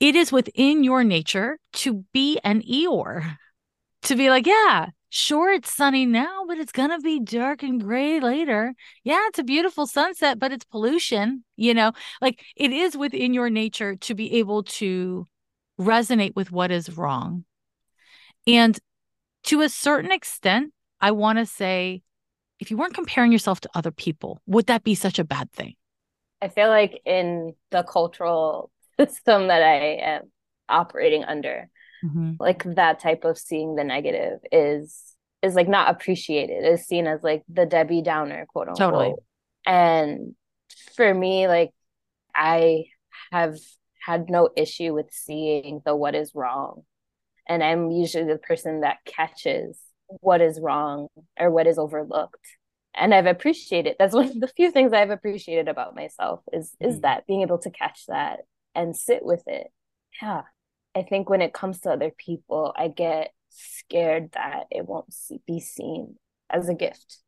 [0.00, 3.36] It is within your nature to be an Eeyore
[4.02, 7.82] to be like, yeah, sure, it's sunny now, but it's going to be dark and
[7.82, 8.74] gray later.
[9.04, 11.44] Yeah, it's a beautiful sunset, but it's pollution.
[11.56, 15.26] You know, like it is within your nature to be able to
[15.80, 17.44] resonate with what is wrong.
[18.46, 18.78] And
[19.44, 22.02] to a certain extent, I want to say,
[22.60, 25.74] if you weren't comparing yourself to other people, would that be such a bad thing?
[26.42, 30.30] I feel like in the cultural system that I am
[30.68, 31.68] operating under,
[32.04, 32.32] mm-hmm.
[32.38, 35.02] like that type of seeing the negative is
[35.42, 39.14] is like not appreciated is seen as like the debbie downer quote unquote totally.
[39.66, 40.34] and
[40.96, 41.70] for me like
[42.34, 42.84] i
[43.32, 43.56] have
[44.00, 46.82] had no issue with seeing the what is wrong
[47.48, 49.78] and i'm usually the person that catches
[50.20, 51.08] what is wrong
[51.38, 52.46] or what is overlooked
[52.94, 56.94] and i've appreciated that's one of the few things i've appreciated about myself is is
[56.94, 57.00] mm-hmm.
[57.02, 58.40] that being able to catch that
[58.74, 59.68] and sit with it
[60.22, 60.42] yeah
[60.98, 65.14] I think when it comes to other people, I get scared that it won't
[65.46, 66.16] be seen
[66.50, 67.18] as a gift.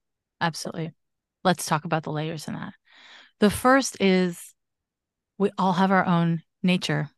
[0.40, 0.92] Absolutely.
[1.44, 2.72] Let's talk about the layers in that.
[3.38, 4.54] The first is
[5.38, 7.10] we all have our own nature.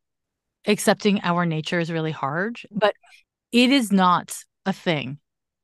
[0.67, 2.95] Accepting our nature is really hard, but
[3.51, 4.37] it is not
[4.67, 5.19] a thing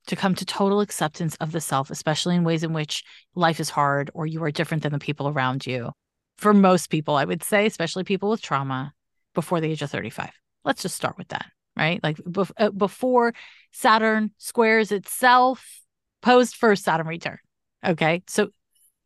[0.06, 3.68] to come to total acceptance of the self, especially in ways in which life is
[3.68, 5.92] hard or you are different than the people around you.
[6.38, 8.94] For most people, I would say, especially people with trauma
[9.34, 10.30] before the age of 35.
[10.68, 11.46] Let's just start with that,
[11.78, 11.98] right?
[12.02, 12.20] Like
[12.58, 13.32] uh, before
[13.72, 15.80] Saturn squares itself,
[16.20, 17.38] post first Saturn return.
[17.82, 18.22] Okay.
[18.28, 18.50] So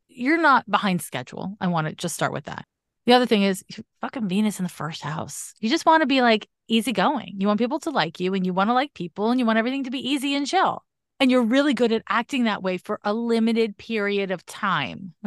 [0.08, 1.56] you're not behind schedule.
[1.60, 2.64] I want to just start with that.
[3.06, 3.64] The other thing is
[4.00, 5.54] fucking Venus in the first house.
[5.60, 7.34] You just want to be like easygoing.
[7.38, 9.58] You want people to like you and you want to like people and you want
[9.58, 10.82] everything to be easy and chill.
[11.22, 15.14] And you're really good at acting that way for a limited period of time.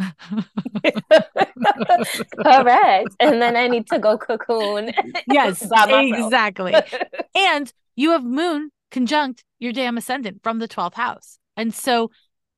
[2.43, 3.08] Correct.
[3.21, 4.91] And then I need to go cocoon.
[5.25, 6.75] yes, exactly.
[7.38, 11.39] and you have moon conjunct your damn ascendant from the 12th house.
[11.55, 12.12] And so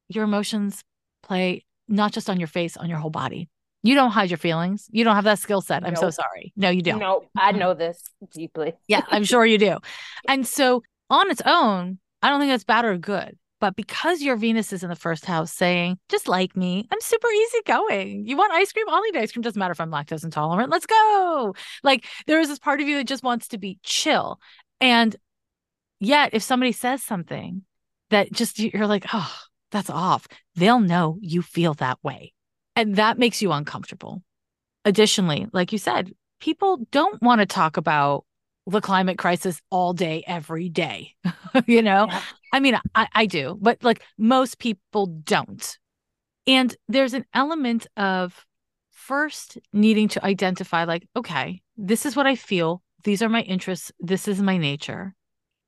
[0.10, 0.84] your emotions
[1.22, 3.50] play not just on your face, on your whole body.
[3.84, 4.88] You don't hide your feelings.
[4.90, 5.86] You don't have that skill set.
[5.86, 6.02] I'm nope.
[6.02, 6.54] so sorry.
[6.56, 6.98] No, you don't.
[6.98, 8.02] No, I know this
[8.34, 8.74] deeply.
[8.88, 9.78] yeah, I'm sure you do.
[10.28, 13.38] And so on its own, I don't think that's bad or good.
[13.60, 17.28] But because your Venus is in the first house saying, just like me, I'm super
[17.28, 18.26] easygoing.
[18.28, 18.86] You want ice cream?
[18.88, 19.42] I'll eat ice cream.
[19.42, 20.70] Doesn't matter if I'm lactose intolerant.
[20.70, 21.56] Let's go.
[21.84, 24.40] Like there is this part of you that just wants to be chill.
[24.80, 25.16] And
[26.00, 27.64] yet, if somebody says something
[28.12, 29.36] that just you're like, oh,
[29.72, 32.34] that's off, they'll know you feel that way.
[32.76, 34.22] And that makes you uncomfortable.
[34.86, 38.24] Additionally, like you said, people don't want to talk about
[38.68, 41.16] the climate crisis all day, every day.
[41.66, 42.22] you know, yeah.
[42.54, 45.78] I mean, I, I do, but like most people don't.
[46.46, 48.46] And there's an element of
[48.92, 52.82] first needing to identify, like, okay, this is what I feel.
[53.04, 53.92] These are my interests.
[54.00, 55.16] This is my nature.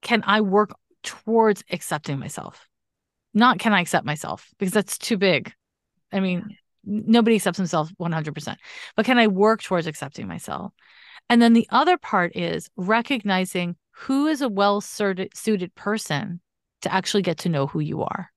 [0.01, 0.71] Can I work
[1.03, 2.67] towards accepting myself?
[3.33, 5.53] Not can I accept myself because that's too big.
[6.12, 8.57] I mean, nobody accepts themselves 100%,
[8.95, 10.73] but can I work towards accepting myself?
[11.30, 16.42] And then the other part is recognizing who is a well suited person
[16.82, 18.32] to actually get to know who you are.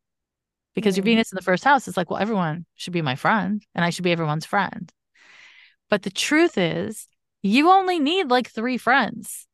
[0.75, 1.07] Because mm-hmm.
[1.07, 3.85] your Venus in the first house is like, well, everyone should be my friend and
[3.85, 4.91] I should be everyone's friend.
[5.91, 7.07] But the truth is,
[7.43, 9.47] you only need like three friends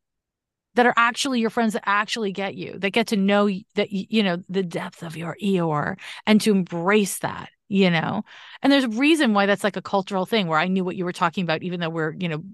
[0.74, 4.22] that are actually your friends that actually get you, that get to know that, you
[4.22, 8.22] know, the depth of your Eeyore and to embrace that, you know?
[8.62, 11.04] And there's a reason why that's like a cultural thing where I knew what you
[11.04, 12.44] were talking about, even though we're, you know,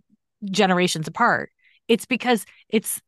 [0.50, 1.50] generations apart.
[1.88, 3.00] It's because it's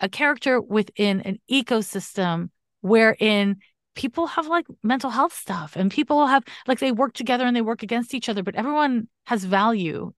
[0.00, 3.56] a character within an ecosystem wherein
[3.94, 7.62] people have like mental health stuff and people have like they work together and they
[7.62, 10.12] work against each other, but everyone has value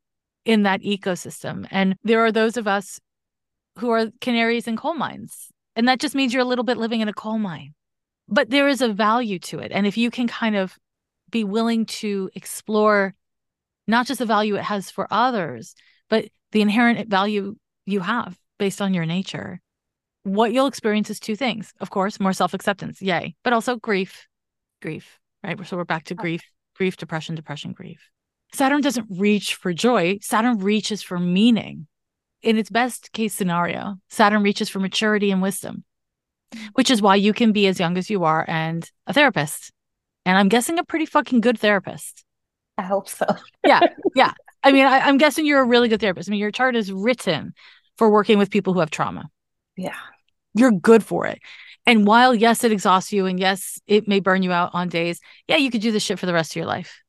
[0.44, 1.66] in that ecosystem.
[1.70, 3.00] And there are those of us
[3.78, 5.48] who are canaries in coal mines.
[5.76, 7.74] And that just means you're a little bit living in a coal mine.
[8.28, 9.70] But there is a value to it.
[9.72, 10.76] And if you can kind of
[11.31, 13.14] be willing to explore
[13.87, 15.74] not just the value it has for others,
[16.09, 19.61] but the inherent value you have based on your nature.
[20.25, 21.73] What you'll experience is two things.
[21.81, 24.27] Of course, more self acceptance, yay, but also grief.
[24.83, 25.59] Grief, right?
[25.66, 26.42] So we're back to grief,
[26.77, 28.11] grief, depression, depression, grief.
[28.53, 31.87] Saturn doesn't reach for joy, Saturn reaches for meaning.
[32.40, 35.85] In its best case scenario, Saturn reaches for maturity and wisdom,
[36.55, 36.68] mm.
[36.75, 39.73] which is why you can be as young as you are and a therapist.
[40.25, 42.25] And I'm guessing a pretty fucking good therapist.
[42.77, 43.27] I hope so.
[43.66, 43.81] yeah.
[44.14, 44.33] Yeah.
[44.62, 46.29] I mean, I, am guessing you're a really good therapist.
[46.29, 47.55] I mean, your chart is written
[47.97, 49.29] for working with people who have trauma.
[49.77, 49.94] Yeah.
[50.55, 51.38] You're good for it.
[51.87, 55.21] And while, yes, it exhausts you and yes, it may burn you out on days,
[55.47, 57.01] yeah, you could do this shit for the rest of your life.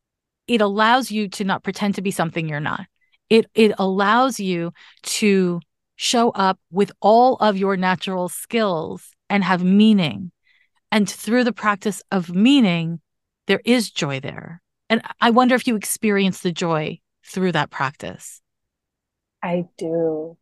[0.48, 2.86] It allows you to not pretend to be something you're not.
[3.30, 4.72] It it allows you
[5.04, 5.60] to
[5.96, 10.32] show up with all of your natural skills and have meaning.
[10.92, 13.02] And through the practice of meaning,
[13.48, 14.62] there is joy there.
[14.90, 18.42] And I wonder if you experience the joy through that practice?
[19.42, 20.38] I do.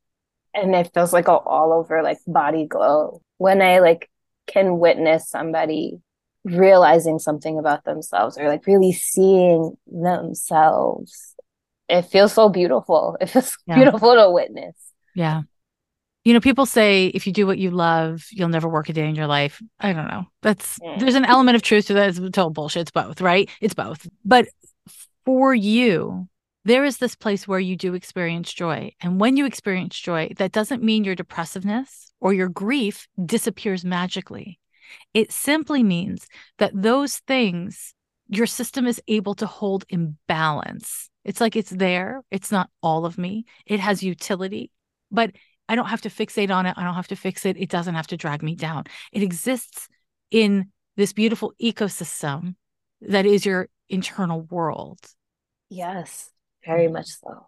[0.54, 4.10] And it feels like all over like body glow when I like
[4.47, 6.00] can witness somebody
[6.43, 11.36] realizing something about themselves or like really seeing themselves.
[11.89, 13.17] It feels so beautiful.
[13.21, 13.76] It feels yeah.
[13.76, 14.76] beautiful to witness.
[15.15, 15.41] Yeah.
[16.23, 19.08] You know, people say if you do what you love, you'll never work a day
[19.08, 19.62] in your life.
[19.80, 20.26] I don't know.
[20.41, 21.00] That's mm.
[21.00, 22.10] there's an element of truth to that.
[22.10, 22.82] It's total bullshit.
[22.82, 23.50] It's both, right?
[23.62, 24.08] It's both.
[24.26, 24.47] But
[25.26, 26.28] for you,
[26.67, 28.91] there is this place where you do experience joy.
[28.99, 34.60] And when you experience joy, that doesn't mean your depressiveness or your grief disappears magically.
[35.13, 36.27] It simply means
[36.58, 37.93] that those things
[38.27, 41.10] your system is able to hold in balance.
[41.23, 44.69] It's like it's there, it's not all of me, it has utility,
[45.10, 45.32] but
[45.69, 46.73] I don't have to fixate on it.
[46.77, 47.56] I don't have to fix it.
[47.58, 48.84] It doesn't have to drag me down.
[49.13, 49.88] It exists
[50.32, 50.65] in
[50.97, 52.56] this beautiful ecosystem
[53.01, 54.99] that is your internal world.
[55.69, 56.30] Yes.
[56.67, 56.93] Very mm-hmm.
[56.93, 57.47] much so.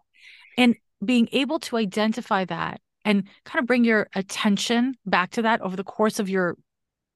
[0.58, 5.60] And being able to identify that and kind of bring your attention back to that
[5.60, 6.56] over the course of your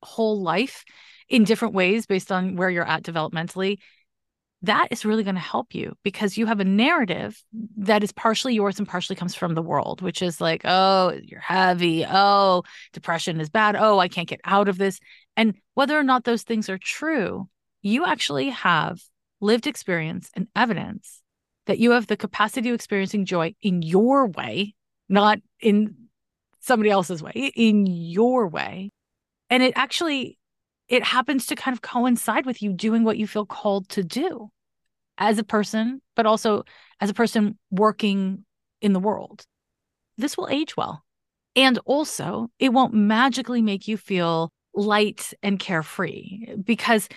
[0.02, 0.84] whole life
[1.28, 3.78] in different ways based on where you're at developmentally
[4.64, 7.42] that is really going to help you because you have a narrative
[7.76, 11.40] that is partially yours and partially comes from the world, which is like, oh, you're
[11.40, 12.04] heavy.
[12.08, 12.62] Oh,
[12.92, 13.76] depression is bad.
[13.76, 15.00] Oh, I can't get out of this.
[15.36, 17.48] And whether or not those things are true,
[17.82, 19.00] you actually have
[19.40, 21.20] lived experience and evidence
[21.66, 24.74] that you have the capacity of experiencing joy in your way,
[25.08, 25.94] not in
[26.60, 28.90] somebody else's way, in your way.
[29.50, 30.38] And it actually
[30.88, 34.50] it happens to kind of coincide with you doing what you feel called to do
[35.16, 36.64] as a person, but also
[37.00, 38.44] as a person working
[38.80, 39.44] in the world.
[40.18, 41.02] This will age well.
[41.56, 47.08] And also, it won't magically make you feel light and carefree because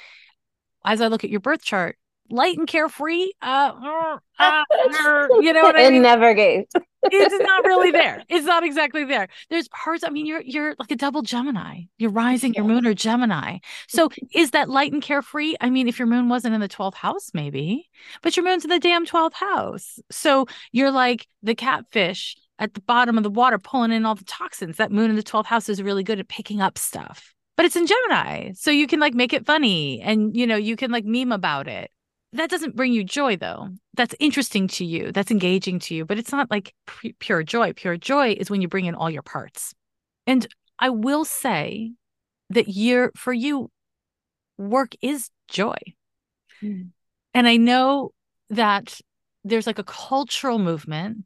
[0.85, 1.97] as I look at your birth chart,
[2.29, 3.71] light and carefree, uh,
[4.39, 5.95] uh, uh you know what I mean?
[5.95, 6.65] it never gave.
[7.03, 8.23] it's not really there.
[8.29, 9.27] It's not exactly there.
[9.49, 10.03] There's parts.
[10.05, 11.81] I mean, you're you're like a double Gemini.
[11.97, 13.59] You're rising, your moon or Gemini.
[13.87, 15.55] So is that light and carefree?
[15.61, 17.89] I mean, if your moon wasn't in the 12th house, maybe,
[18.21, 19.99] but your moon's in the damn 12th house.
[20.11, 24.23] So you're like the catfish at the bottom of the water pulling in all the
[24.23, 24.77] toxins.
[24.77, 27.33] That moon in the 12th house is really good at picking up stuff.
[27.55, 28.51] But it's in Gemini.
[28.53, 31.67] So you can like make it funny and you know, you can like meme about
[31.67, 31.89] it
[32.33, 33.69] that doesn't bring you joy though.
[33.95, 35.11] That's interesting to you.
[35.11, 36.05] That's engaging to you.
[36.05, 36.73] But it's not like
[37.19, 37.73] pure joy.
[37.73, 39.73] Pure joy is when you bring in all your parts.
[40.25, 40.47] And
[40.79, 41.93] i will say
[42.49, 43.69] that you're for you
[44.57, 45.77] work is joy.
[46.61, 46.89] Mm.
[47.35, 48.11] and i know
[48.49, 48.99] that
[49.43, 51.23] there's like a cultural movement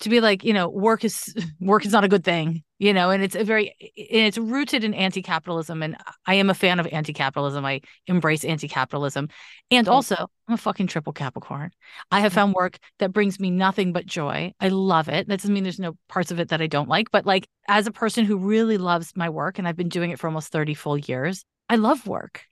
[0.00, 3.10] to be like you know work is work is not a good thing you know
[3.10, 6.86] and it's a very and it's rooted in anti-capitalism and i am a fan of
[6.86, 7.64] anti-capitalism.
[7.64, 9.28] I embrace anti-capitalism.
[9.70, 10.14] And also
[10.46, 11.70] i'm a fucking triple capricorn.
[12.10, 14.52] I have found work that brings me nothing but joy.
[14.60, 15.28] I love it.
[15.28, 17.86] That doesn't mean there's no parts of it that i don't like but like as
[17.86, 20.74] a person who really loves my work and i've been doing it for almost 30
[20.74, 22.42] full years i love work.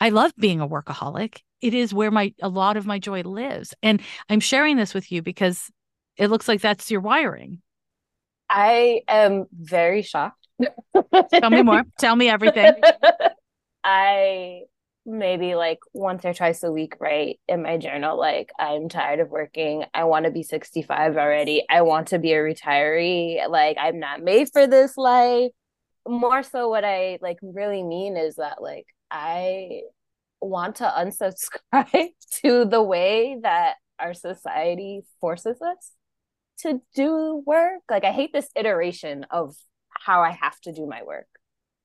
[0.00, 1.38] I love being a workaholic.
[1.60, 3.74] It is where my a lot of my joy lives.
[3.82, 5.70] And i'm sharing this with you because
[6.16, 7.62] it looks like that's your wiring.
[8.50, 10.46] I am very shocked.
[11.30, 11.84] Tell me more.
[11.98, 12.72] Tell me everything.
[13.84, 14.62] I
[15.04, 19.30] maybe like once or twice a week write in my journal like I'm tired of
[19.30, 19.84] working.
[19.94, 21.64] I want to be 65 already.
[21.68, 23.48] I want to be a retiree.
[23.48, 25.50] Like I'm not made for this life.
[26.06, 29.82] More so what I like really mean is that like I
[30.40, 32.10] want to unsubscribe
[32.42, 35.92] to the way that our society forces us
[36.62, 37.82] to do work.
[37.90, 39.54] Like I hate this iteration of
[39.90, 41.26] how I have to do my work.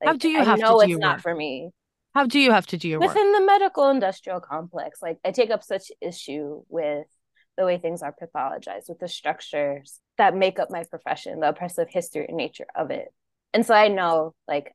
[0.00, 1.22] Like, how do you I have know to do it's not work?
[1.22, 1.70] for me.
[2.14, 3.16] How do you have to do your within work?
[3.16, 5.00] Within the medical industrial complex?
[5.02, 7.06] Like I take up such issue with
[7.56, 11.88] the way things are pathologized, with the structures that make up my profession, the oppressive
[11.90, 13.08] history and nature of it.
[13.52, 14.72] And so I know, like,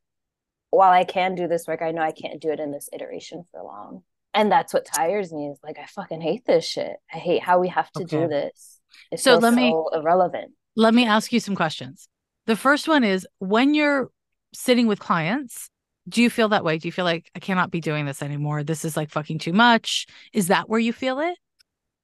[0.69, 3.45] while I can do this work, I know I can't do it in this iteration
[3.51, 4.03] for long.
[4.33, 6.95] And that's what tires me is like I fucking hate this shit.
[7.13, 8.21] I hate how we have to okay.
[8.21, 8.79] do this.
[9.11, 10.53] It so let me so irrelevant.
[10.75, 12.07] Let me ask you some questions.
[12.45, 14.09] The first one is when you're
[14.53, 15.69] sitting with clients,
[16.09, 16.77] do you feel that way?
[16.77, 18.63] Do you feel like I cannot be doing this anymore?
[18.63, 20.07] This is like fucking too much.
[20.33, 21.37] Is that where you feel it?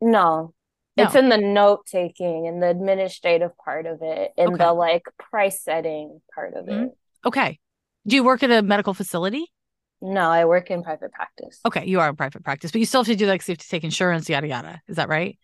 [0.01, 0.53] No.
[0.95, 1.03] no.
[1.03, 4.63] It's in the note taking and the administrative part of it and okay.
[4.63, 6.85] the like price setting part of mm-hmm.
[6.85, 6.97] it.
[7.25, 7.59] Okay.
[8.07, 9.51] Do you work at a medical facility?
[10.01, 11.59] No, I work in private practice.
[11.65, 13.53] Okay, you are in private practice, but you still have to do like so you
[13.53, 14.81] have to take insurance, yada yada.
[14.87, 15.37] Is that right?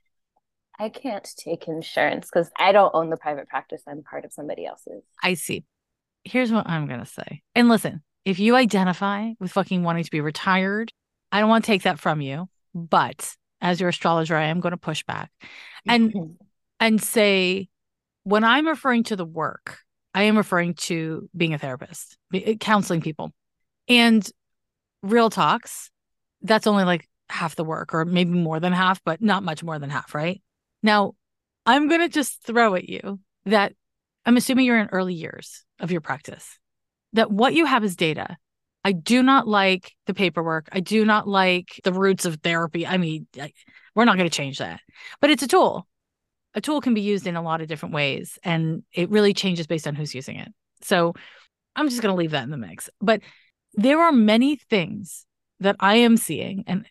[0.80, 3.82] I can't take insurance because I don't own the private practice.
[3.88, 5.04] I'm part of somebody else's.
[5.24, 5.64] I see.
[6.24, 7.42] Here's what I'm going to say.
[7.54, 10.92] And listen, if you identify with fucking wanting to be retired,
[11.32, 12.48] I don't want to take that from you.
[12.74, 15.32] But as your astrologer, I am going to push back
[15.88, 16.32] and mm-hmm.
[16.80, 17.70] and say
[18.24, 19.80] when I'm referring to the work,
[20.14, 23.32] I am referring to being a therapist, uh, counseling people.
[23.88, 24.28] And
[25.04, 25.92] real talks,
[26.42, 29.80] that's only like half the work or maybe more than half, but not much more
[29.80, 30.42] than half, right?
[30.86, 31.14] Now,
[31.66, 33.74] I'm going to just throw at you that
[34.24, 36.60] I'm assuming you're in early years of your practice,
[37.14, 38.38] that what you have is data.
[38.84, 40.70] I do not like the paperwork.
[40.72, 42.86] I do not like the roots of therapy.
[42.86, 43.26] I mean,
[43.96, 44.80] we're not going to change that,
[45.22, 45.88] but it's a tool.
[46.54, 49.66] A tool can be used in a lot of different ways, and it really changes
[49.66, 50.50] based on who's using it.
[50.84, 51.14] So
[51.76, 52.92] I'm just going to leave that in the mix.
[53.02, 53.22] But
[53.74, 55.26] there are many things
[55.62, 56.86] that I am seeing, and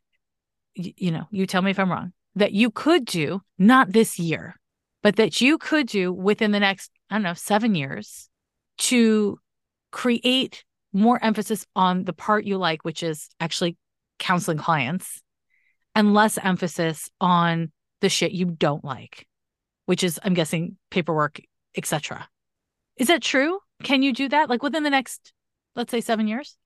[0.75, 4.57] you know, you tell me if I'm wrong, that you could do, not this year,
[5.03, 8.29] but that you could do within the next, I don't know, seven years
[8.79, 9.39] to
[9.93, 13.77] create more emphasis on the part you like, which is actually
[14.19, 15.23] counseling clients,
[15.95, 17.71] and less emphasis on
[18.01, 19.27] the shit you don't like,
[19.87, 21.41] which is, I'm guessing, paperwork,
[21.77, 22.29] etc.
[22.97, 23.59] Is that true?
[23.83, 25.33] Can you do that like within the next,
[25.77, 26.57] let's say, seven years?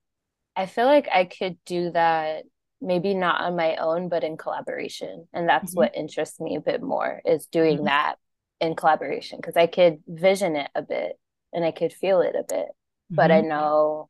[0.55, 2.43] I feel like I could do that
[2.81, 5.81] maybe not on my own but in collaboration and that's mm-hmm.
[5.81, 7.85] what interests me a bit more is doing mm-hmm.
[7.85, 8.15] that
[8.59, 11.19] in collaboration because i could vision it a bit
[11.53, 13.15] and i could feel it a bit mm-hmm.
[13.15, 13.49] but i mm-hmm.
[13.49, 14.09] know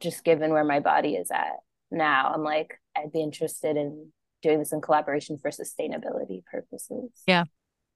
[0.00, 1.56] just given where my body is at
[1.90, 4.10] now i'm like i'd be interested in
[4.42, 7.44] doing this in collaboration for sustainability purposes yeah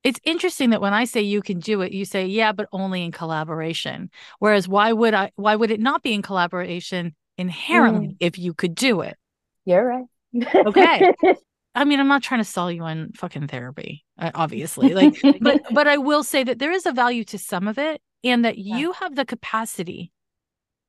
[0.04, 3.04] it's interesting that when I say you can do it, you say, yeah, but only
[3.04, 4.10] in collaboration.
[4.40, 8.16] Whereas why would I why would it not be in collaboration inherently mm.
[8.20, 9.16] if you could do it.
[9.64, 10.66] You're right.
[10.66, 11.14] okay.
[11.74, 14.94] I mean, I'm not trying to sell you on fucking therapy, uh, obviously.
[14.94, 18.00] Like, but but I will say that there is a value to some of it,
[18.22, 18.76] and that yeah.
[18.76, 20.12] you have the capacity,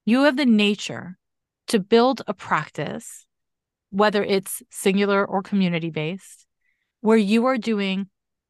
[0.05, 1.17] you have the nature
[1.67, 3.25] to build a practice,
[3.91, 6.45] whether it's singular or community based,
[6.99, 8.09] where you are doing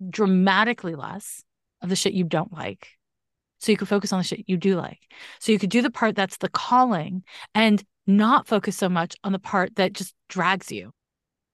[0.10, 1.44] dramatically less
[1.82, 2.88] of the shit you don't like.
[3.60, 5.00] So you can focus on the shit you do like.
[5.40, 7.24] So you could do the part that's the calling
[7.56, 10.92] and not focus so much on the part that just drags you.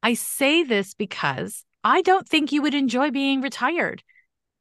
[0.02, 4.04] I say this because I don't think you would enjoy being retired.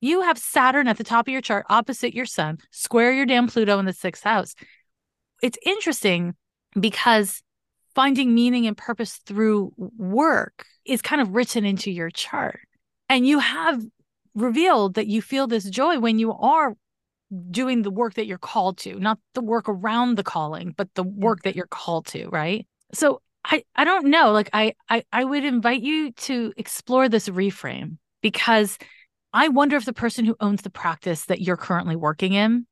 [0.01, 3.49] You have Saturn at the top of your chart opposite your sun, square your damn
[3.49, 4.55] Pluto in the sixth house.
[5.43, 6.34] It's interesting
[6.78, 7.43] because
[7.95, 12.61] finding meaning and purpose through work is kind of written into your chart.
[13.09, 13.82] And you have
[14.34, 16.74] revealed that you feel this joy when you are
[17.51, 21.03] doing the work that you're called to, not the work around the calling, but the
[21.03, 22.66] work that you're called to, right?
[22.93, 27.29] So I I don't know, like I I I would invite you to explore this
[27.29, 28.79] reframe because
[29.33, 32.66] I wonder if the person who owns the practice that you're currently working in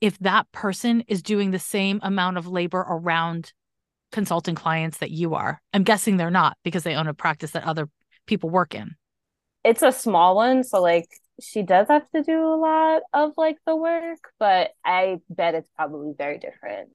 [0.00, 3.52] if that person is doing the same amount of labor around
[4.12, 5.60] consulting clients that you are.
[5.74, 7.88] I'm guessing they're not because they own a practice that other
[8.26, 8.94] people work in.
[9.64, 11.08] It's a small one, so like
[11.40, 15.68] she does have to do a lot of like the work, but I bet it's
[15.76, 16.90] probably very different.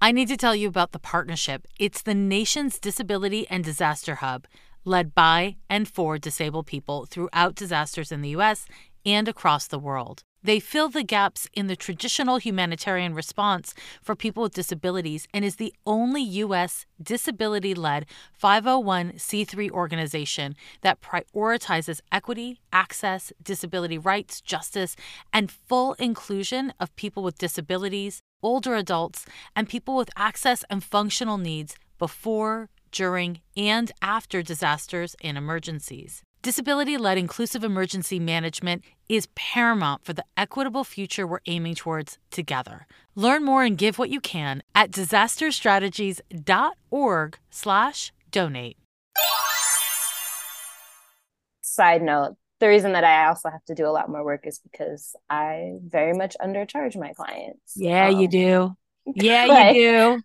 [0.00, 1.66] I need to tell you about the partnership.
[1.80, 4.46] It's the nation's disability and disaster hub,
[4.84, 8.66] led by and for disabled people throughout disasters in the US
[9.04, 10.22] and across the world.
[10.46, 15.56] They fill the gaps in the traditional humanitarian response for people with disabilities and is
[15.56, 16.86] the only U.S.
[17.02, 18.06] disability led
[18.40, 24.94] 501c3 organization that prioritizes equity, access, disability rights, justice,
[25.32, 29.26] and full inclusion of people with disabilities, older adults,
[29.56, 36.22] and people with access and functional needs before, during, and after disasters and emergencies.
[36.42, 42.86] Disability led inclusive emergency management is paramount for the equitable future we're aiming towards together.
[43.14, 48.76] Learn more and give what you can at disasterstrategies.org slash donate.
[51.62, 54.58] Side note, the reason that I also have to do a lot more work is
[54.58, 57.74] because I very much undercharge my clients.
[57.76, 58.74] Yeah, um, you do.
[59.14, 60.22] Yeah, like, you do.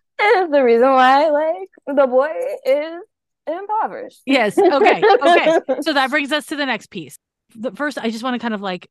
[0.50, 2.30] The reason why like the boy
[2.64, 3.02] is
[3.46, 4.22] impoverished.
[4.26, 4.58] Yes.
[4.58, 5.02] Okay.
[5.02, 5.60] Okay.
[5.80, 7.18] so that brings us to the next piece.
[7.54, 8.88] The first, I just want to kind of like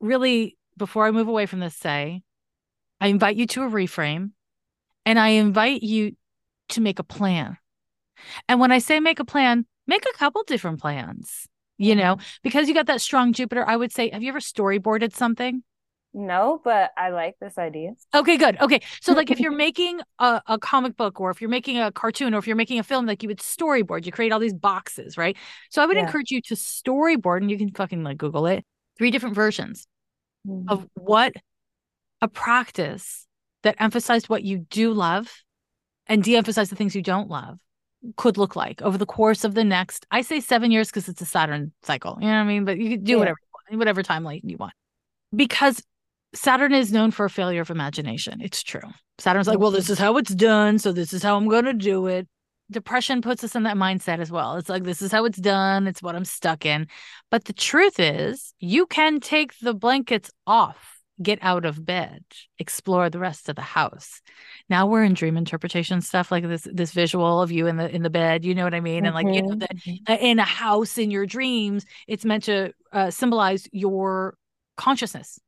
[0.00, 2.22] really, before I move away from this, say,
[3.00, 4.30] I invite you to a reframe
[5.04, 6.16] and I invite you
[6.70, 7.58] to make a plan.
[8.48, 11.46] And when I say make a plan, make a couple different plans,
[11.78, 13.68] you know, because you got that strong Jupiter.
[13.68, 15.62] I would say, have you ever storyboarded something?
[16.14, 17.92] No, but I like this idea.
[18.14, 18.60] Okay, good.
[18.60, 18.80] Okay.
[19.00, 22.34] So like if you're making a, a comic book or if you're making a cartoon
[22.34, 25.16] or if you're making a film, like you would storyboard, you create all these boxes,
[25.16, 25.36] right?
[25.70, 26.04] So I would yeah.
[26.04, 28.64] encourage you to storyboard and you can fucking like Google it,
[28.98, 29.86] three different versions
[30.46, 30.68] mm-hmm.
[30.68, 31.32] of what
[32.20, 33.26] a practice
[33.62, 35.32] that emphasized what you do love
[36.06, 37.58] and de-emphasized the things you don't love
[38.16, 41.22] could look like over the course of the next, I say seven years because it's
[41.22, 42.18] a Saturn cycle.
[42.20, 42.64] You know what I mean?
[42.64, 43.18] But you can do yeah.
[43.18, 43.38] whatever
[43.70, 44.74] whatever timeline you want.
[45.34, 45.82] Because
[46.34, 48.40] Saturn is known for a failure of imagination.
[48.40, 48.80] It's true.
[49.18, 50.78] Saturn's like, well, this is how it's done.
[50.78, 52.26] So this is how I'm going to do it.
[52.70, 54.56] Depression puts us in that mindset as well.
[54.56, 55.86] It's like, this is how it's done.
[55.86, 56.86] It's what I'm stuck in.
[57.30, 62.24] But the truth is, you can take the blankets off, get out of bed,
[62.58, 64.22] explore the rest of the house.
[64.70, 68.02] Now we're in dream interpretation stuff like this, this visual of you in the, in
[68.02, 68.42] the bed.
[68.46, 69.04] You know what I mean?
[69.04, 69.06] Mm-hmm.
[69.06, 70.12] And like, you know, that mm-hmm.
[70.14, 74.38] in a house in your dreams, it's meant to uh, symbolize your
[74.78, 75.38] consciousness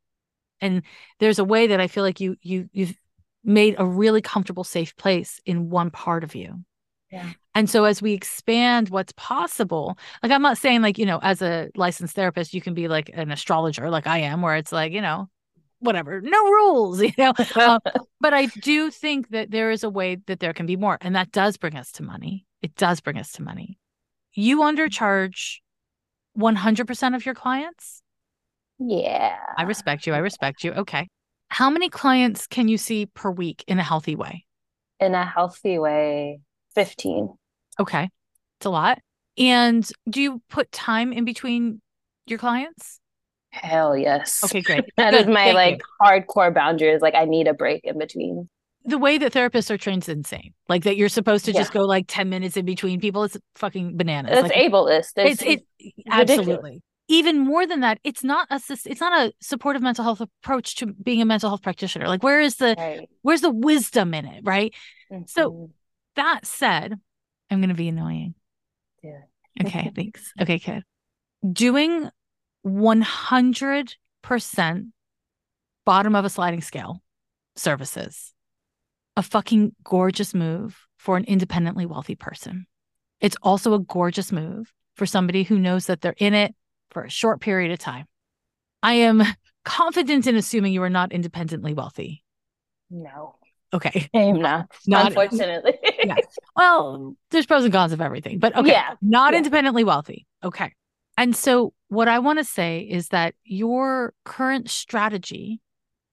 [0.65, 0.83] and
[1.21, 2.95] there's a way that i feel like you you you've
[3.45, 6.65] made a really comfortable safe place in one part of you
[7.15, 7.31] yeah.
[7.55, 11.41] And so as we expand what's possible, like I'm not saying like, you know, as
[11.43, 14.91] a licensed therapist, you can be like an astrologer like I am, where it's like,
[14.93, 15.29] you know,
[15.79, 17.33] whatever, no rules, you know.
[17.55, 17.79] uh,
[18.21, 20.99] but I do think that there is a way that there can be more.
[21.01, 22.47] And that does bring us to money.
[22.63, 23.79] It does bring us to money.
[24.33, 25.59] You undercharge
[26.37, 28.03] 100% of your clients.
[28.79, 29.37] Yeah.
[29.57, 30.15] I respect you.
[30.15, 30.73] I respect you.
[30.73, 31.09] Okay.
[31.49, 34.45] How many clients can you see per week in a healthy way?
[35.01, 36.41] In a healthy way,
[36.75, 37.35] 15.
[37.79, 38.09] Okay.
[38.59, 38.99] It's a lot.
[39.37, 41.81] And do you put time in between
[42.27, 43.01] your clients?
[43.51, 44.43] Hell yes.
[44.45, 44.85] Okay, great.
[44.97, 45.21] that Good.
[45.23, 45.85] is my Thank like you.
[46.03, 47.01] hardcore boundaries.
[47.01, 48.49] Like I need a break in between.
[48.87, 50.53] The way that therapists are trained is insane.
[50.69, 51.61] Like that you're supposed to yeah.
[51.61, 53.25] just go like 10 minutes in between people.
[53.25, 54.33] It's fucking bananas.
[54.33, 55.13] It's like, ableist.
[55.17, 56.83] It's, it's, it's absolutely.
[57.09, 60.87] Even more than that, it's not a it's not a supportive mental health approach to
[60.87, 62.09] being a mental health practitioner.
[62.09, 63.09] Like where is the right.
[63.23, 64.73] where's the wisdom in it, right?
[65.13, 65.25] Mm-hmm.
[65.27, 65.71] So
[66.17, 66.95] that said,
[67.51, 68.35] I'm going to be annoying.
[69.03, 69.21] Yeah.
[69.65, 70.33] okay, thanks.
[70.41, 70.83] Okay, good.
[71.53, 72.09] Doing
[72.67, 74.91] 100%
[75.85, 77.03] bottom of a sliding scale
[77.57, 78.33] services.
[79.17, 82.67] A fucking gorgeous move for an independently wealthy person.
[83.21, 86.55] It's also a gorgeous move for somebody who knows that they're in it
[86.95, 88.07] for a short period of time.
[88.83, 89.23] I am
[89.65, 92.23] confident in assuming you are not independently wealthy.
[92.91, 93.37] No.
[93.73, 94.09] Okay.
[94.15, 94.71] I'm not.
[94.87, 95.75] not unfortunately.
[96.05, 96.17] yeah.
[96.57, 98.71] Well, there's pros and cons of everything, but okay.
[98.71, 98.95] Yeah.
[99.03, 99.39] Not yeah.
[99.39, 100.27] independently wealthy.
[100.43, 100.73] Okay.
[101.19, 105.61] And so, what I want to say is that your current strategy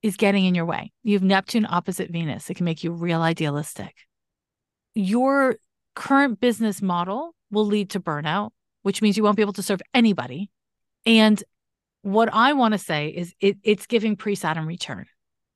[0.03, 0.91] is getting in your way.
[1.03, 2.49] You have Neptune opposite Venus.
[2.49, 3.93] It can make you real idealistic.
[4.93, 5.57] Your
[5.95, 8.51] current business model will lead to burnout,
[8.81, 10.49] which means you won't be able to serve anybody.
[11.05, 11.41] And
[12.01, 15.05] what I want to say is it, it's giving pre Saturn return.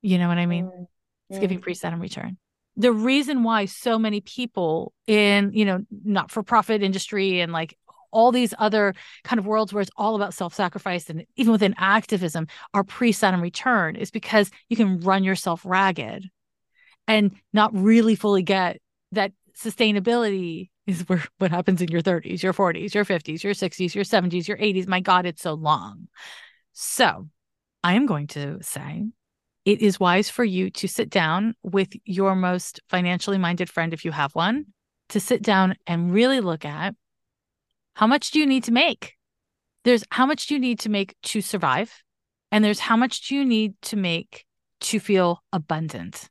[0.02, 0.66] You know what I mean?
[0.66, 0.84] Mm-hmm.
[1.30, 2.38] It's giving pre Saturn return.
[2.76, 7.76] The reason why so many people in, you know, not for profit industry and like
[8.12, 8.94] all these other
[9.24, 13.96] kind of worlds where it's all about self-sacrifice and even within activism are pre-Saturn return
[13.96, 16.30] is because you can run yourself ragged
[17.08, 18.80] and not really fully get
[19.12, 23.94] that sustainability is where what happens in your 30s, your 40s, your 50s, your 60s,
[23.94, 24.86] your 70s, your 80s.
[24.86, 26.08] My God, it's so long.
[26.72, 27.28] So
[27.82, 29.06] I am going to say
[29.64, 34.04] it is wise for you to sit down with your most financially minded friend, if
[34.04, 34.66] you have one,
[35.08, 36.94] to sit down and really look at
[37.94, 39.14] how much do you need to make?
[39.84, 42.02] There's how much do you need to make to survive?
[42.52, 44.44] And there's how much do you need to make
[44.82, 46.28] to feel abundant?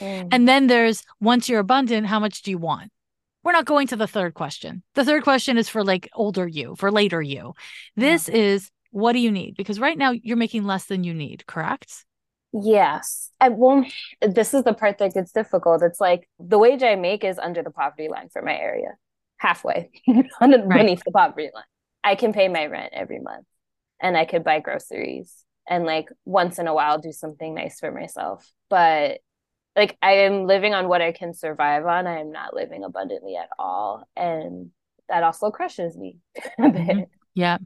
[0.00, 0.28] Mm.
[0.32, 2.90] And then there's once you're abundant, how much do you want?
[3.44, 4.82] We're not going to the third question.
[4.94, 7.54] The third question is for like older you, for later you.
[7.96, 8.36] This yeah.
[8.36, 9.56] is what do you need?
[9.56, 12.04] Because right now you're making less than you need, correct?
[12.52, 13.30] Yes.
[13.40, 13.92] I won't.
[14.20, 15.82] This is the part that gets difficult.
[15.82, 18.90] It's like the wage I make is under the poverty line for my area
[19.38, 19.90] halfway
[20.40, 21.02] underneath right.
[21.04, 21.64] the poverty line.
[22.04, 23.46] I can pay my rent every month
[24.00, 25.34] and I could buy groceries
[25.68, 28.48] and like once in a while do something nice for myself.
[28.68, 29.20] But
[29.74, 32.06] like I am living on what I can survive on.
[32.06, 34.06] I am not living abundantly at all.
[34.16, 34.70] And
[35.08, 36.18] that also crushes me
[36.58, 37.00] mm-hmm.
[37.34, 37.58] Yeah.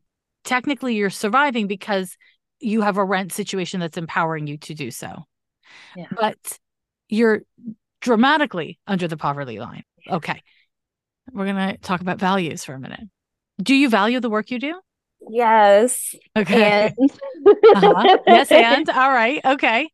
[0.44, 2.16] Technically you're surviving because
[2.61, 5.24] you have a rent situation that's empowering you to do so.
[5.96, 6.07] Yeah.
[6.14, 6.59] But
[7.09, 7.42] you're
[8.00, 9.82] dramatically under the poverty line.
[10.09, 10.42] Okay.
[11.32, 13.00] We're going to talk about values for a minute.
[13.61, 14.80] Do you value the work you do?
[15.28, 16.14] Yes.
[16.36, 16.92] Okay.
[16.96, 17.11] And...
[17.76, 18.18] uh-huh.
[18.26, 19.40] Yes, and all right.
[19.44, 19.90] Okay.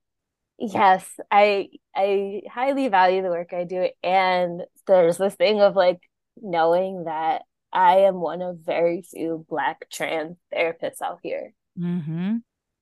[0.64, 6.00] Yes, I I highly value the work I do, and there's this thing of like
[6.40, 7.42] knowing that
[7.72, 12.36] I am one of very few Black trans therapists out here, mm-hmm.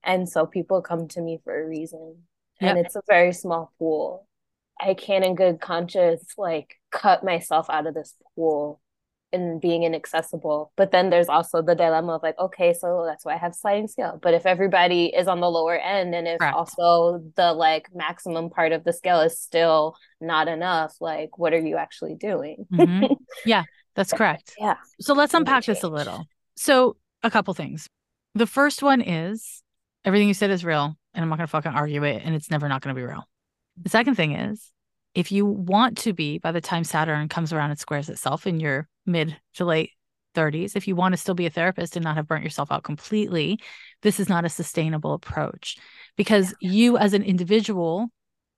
[0.05, 2.25] and so people come to me for a reason,
[2.61, 2.77] yep.
[2.77, 4.29] and it's a very small pool,
[4.79, 8.81] I can't in good conscience like cut myself out of this pool
[9.33, 10.73] and being inaccessible.
[10.77, 13.89] But then there's also the dilemma of like, okay, so that's why I have sliding
[13.89, 14.19] scale.
[14.21, 16.57] But if everybody is on the lower end and if Correct.
[16.57, 21.61] also the like maximum part of the scale is still not enough, like what are
[21.61, 22.67] you actually doing?
[22.73, 23.13] Mm-hmm.
[23.47, 23.65] Yeah,
[23.95, 24.55] that's correct.
[24.59, 24.77] yeah.
[25.01, 26.27] So let's unpack this a little.
[26.57, 27.89] So a couple things.
[28.35, 29.63] The first one is
[30.05, 32.69] everything you said is real, and I'm not gonna fucking argue it, and it's never
[32.69, 33.25] not gonna be real.
[33.83, 34.71] The second thing is,
[35.15, 38.61] if you want to be by the time Saturn comes around and squares itself in
[38.61, 39.91] your mid to late
[40.35, 42.85] 30s, if you want to still be a therapist and not have burnt yourself out
[42.85, 43.59] completely,
[44.03, 45.77] this is not a sustainable approach
[46.17, 48.09] because you as an individual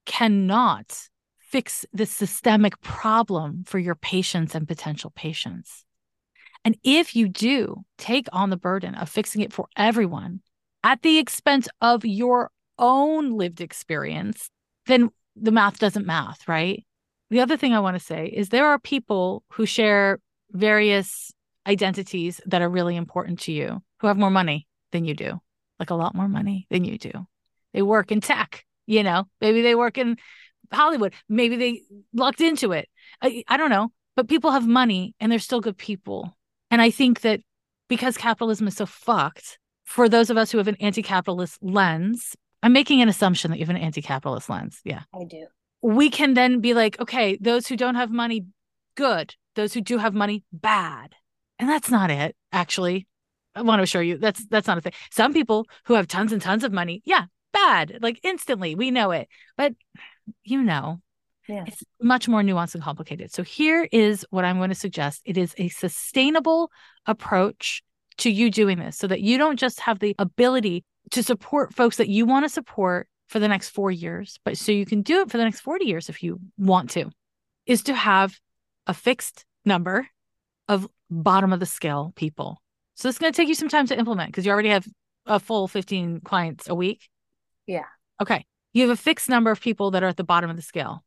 [0.05, 5.85] cannot fix the systemic problem for your patients and potential patients.
[6.65, 10.41] And if you do take on the burden of fixing it for everyone
[10.85, 14.49] at the expense of your own lived experience,
[14.87, 16.85] then the math doesn't math, right?
[17.31, 20.19] The other thing I want to say is there are people who share
[20.51, 21.33] various
[21.67, 25.41] identities that are really important to you who have more money than you do,
[25.79, 27.13] like a lot more money than you do.
[27.73, 30.17] They work in tech, you know, maybe they work in
[30.73, 32.89] Hollywood, maybe they lucked into it.
[33.23, 36.37] I, I don't know, but people have money and they're still good people.
[36.71, 37.41] And I think that
[37.89, 42.35] because capitalism is so fucked, for those of us who have an anti capitalist lens,
[42.63, 44.81] I'm making an assumption that you have an anti-capitalist lens.
[44.85, 45.03] Yeah.
[45.15, 45.47] I do.
[45.83, 48.47] We can then be like, okay, those who don't have money,
[48.97, 49.35] good.
[49.57, 51.15] Those who do have money, bad.
[51.59, 53.07] And that's not it, actually.
[53.55, 54.95] I want to assure you that's that's not a thing.
[55.11, 57.99] Some people who have tons and tons of money, yeah, bad.
[58.01, 59.29] Like instantly, we know it.
[59.57, 59.75] But
[60.45, 61.01] you know,
[61.49, 61.65] yeah.
[61.67, 63.33] it's much more nuanced and complicated.
[63.33, 65.21] So here is what I'm going to suggest.
[65.25, 66.71] It is a sustainable
[67.07, 67.83] approach
[68.19, 71.97] to you doing this so that you don't just have the ability to support folks
[71.99, 75.21] that you want to support for the next four years, but so you can do
[75.21, 77.11] it for the next 40 years if you want to,
[77.67, 78.39] is to have
[78.87, 80.09] a fixed number
[80.69, 82.61] of bottom of the scale people.
[82.95, 84.87] So it's going to take you some time to implement because you already have
[85.27, 87.09] a full 15 clients a week.
[87.67, 87.85] Yeah.
[88.21, 88.45] Okay.
[88.73, 91.05] You have a fixed number of people that are at the bottom of the scale.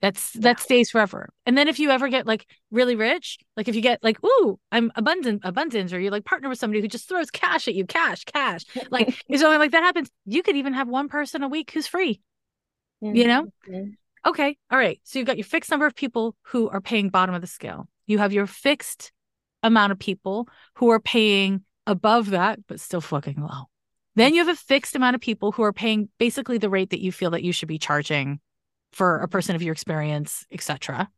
[0.00, 1.30] That's that stays forever.
[1.46, 4.58] And then if you ever get like really rich, like if you get like, ooh,
[4.70, 7.86] I'm abundant, abundance, or you like partner with somebody who just throws cash at you,
[7.86, 8.64] cash, cash.
[8.90, 11.86] Like if something like that happens, you could even have one person a week who's
[11.86, 12.20] free.
[13.02, 13.16] Mm-hmm.
[13.16, 13.44] You know?
[13.68, 13.90] Mm-hmm.
[14.26, 14.56] Okay.
[14.70, 15.00] All right.
[15.04, 17.88] So you've got your fixed number of people who are paying bottom of the scale.
[18.06, 19.12] You have your fixed
[19.62, 23.64] amount of people who are paying above that, but still fucking low.
[24.16, 27.00] Then you have a fixed amount of people who are paying basically the rate that
[27.00, 28.40] you feel that you should be charging
[28.94, 31.08] for a person of your experience, etc.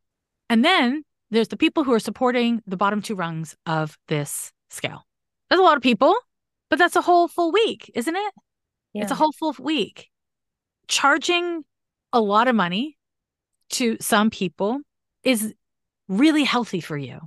[0.49, 5.05] And then there's the people who are supporting the bottom two rungs of this scale.
[5.49, 6.15] That's a lot of people,
[6.69, 8.33] but that's a whole full week, isn't it?
[8.93, 9.03] Yeah.
[9.03, 10.09] It's a whole full week.
[10.87, 11.63] Charging
[12.13, 12.97] a lot of money
[13.71, 14.79] to some people
[15.23, 15.53] is
[16.07, 17.19] really healthy for you.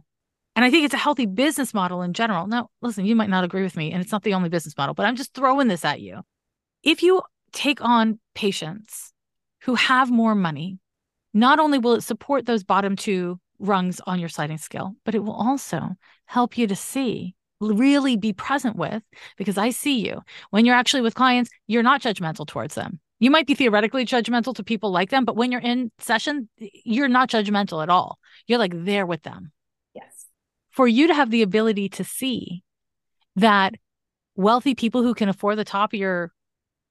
[0.56, 2.46] And I think it's a healthy business model in general.
[2.46, 4.94] Now, listen, you might not agree with me, and it's not the only business model,
[4.94, 6.22] but I'm just throwing this at you.
[6.82, 7.22] If you
[7.52, 9.09] take on patients
[9.62, 10.78] who have more money,
[11.32, 15.22] not only will it support those bottom two rungs on your sliding scale, but it
[15.22, 15.90] will also
[16.26, 19.02] help you to see, really be present with,
[19.36, 20.22] because I see you.
[20.50, 23.00] When you're actually with clients, you're not judgmental towards them.
[23.18, 27.08] You might be theoretically judgmental to people like them, but when you're in session, you're
[27.08, 28.18] not judgmental at all.
[28.46, 29.52] You're like there with them.
[29.94, 30.26] Yes.
[30.70, 32.62] For you to have the ability to see
[33.36, 33.74] that
[34.36, 36.32] wealthy people who can afford the top of your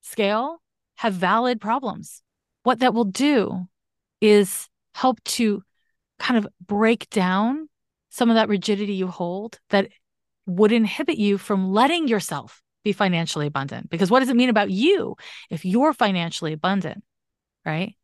[0.02, 0.62] scale
[0.96, 2.22] have valid problems
[2.62, 3.66] what that will do
[4.20, 5.62] is help to
[6.18, 7.68] kind of break down
[8.10, 9.88] some of that rigidity you hold that
[10.46, 13.88] would inhibit you from letting yourself be financially abundant.
[13.88, 15.16] Because what does it mean about you
[15.48, 17.02] if you're financially abundant?
[17.64, 17.96] Right.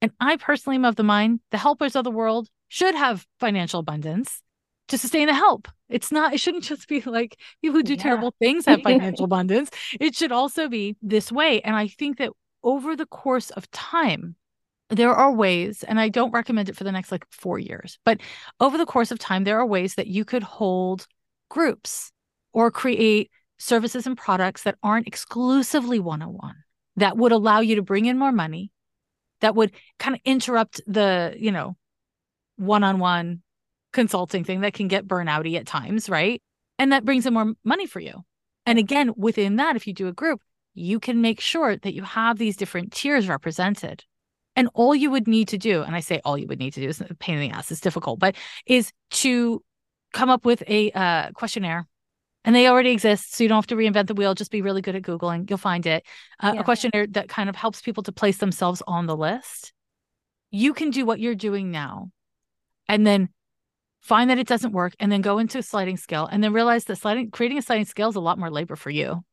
[0.00, 3.80] And I personally am of the mind the helpers of the world should have financial
[3.80, 4.40] abundance
[4.88, 5.68] to sustain the help.
[5.88, 8.02] It's not, it shouldn't just be like people who do yeah.
[8.02, 9.70] terrible things have financial abundance.
[10.00, 11.60] It should also be this way.
[11.60, 12.30] And I think that
[12.62, 14.36] over the course of time,
[14.88, 18.20] there are ways, and I don't recommend it for the next like four years, but
[18.60, 21.06] over the course of time, there are ways that you could hold
[21.48, 22.12] groups
[22.52, 26.56] or create services and products that aren't exclusively one on one,
[26.96, 28.70] that would allow you to bring in more money,
[29.40, 31.76] that would kind of interrupt the, you know,
[32.56, 33.42] one on one
[33.92, 36.42] consulting thing that can get burnouty at times, right?
[36.78, 38.24] And that brings in more money for you.
[38.66, 40.40] And again, within that, if you do a group,
[40.74, 44.04] you can make sure that you have these different tiers represented.
[44.54, 46.80] And all you would need to do, and I say all you would need to
[46.80, 49.62] do is a pain in the ass, it's difficult, but is to
[50.12, 51.86] come up with a uh, questionnaire.
[52.44, 53.34] And they already exist.
[53.34, 54.34] So you don't have to reinvent the wheel.
[54.34, 55.48] Just be really good at Googling.
[55.48, 56.04] You'll find it.
[56.40, 56.60] Uh, yeah.
[56.60, 59.72] A questionnaire that kind of helps people to place themselves on the list.
[60.50, 62.10] You can do what you're doing now
[62.88, 63.28] and then
[64.00, 66.84] find that it doesn't work and then go into a sliding scale and then realize
[66.84, 69.24] that sliding creating a sliding scale is a lot more labor for you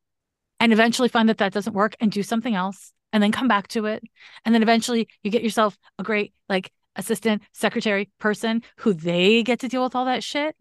[0.60, 3.66] and eventually find that that doesn't work and do something else and then come back
[3.68, 4.04] to it.
[4.44, 9.60] And then eventually you get yourself a great like assistant secretary person who they get
[9.60, 10.54] to deal with all that shit.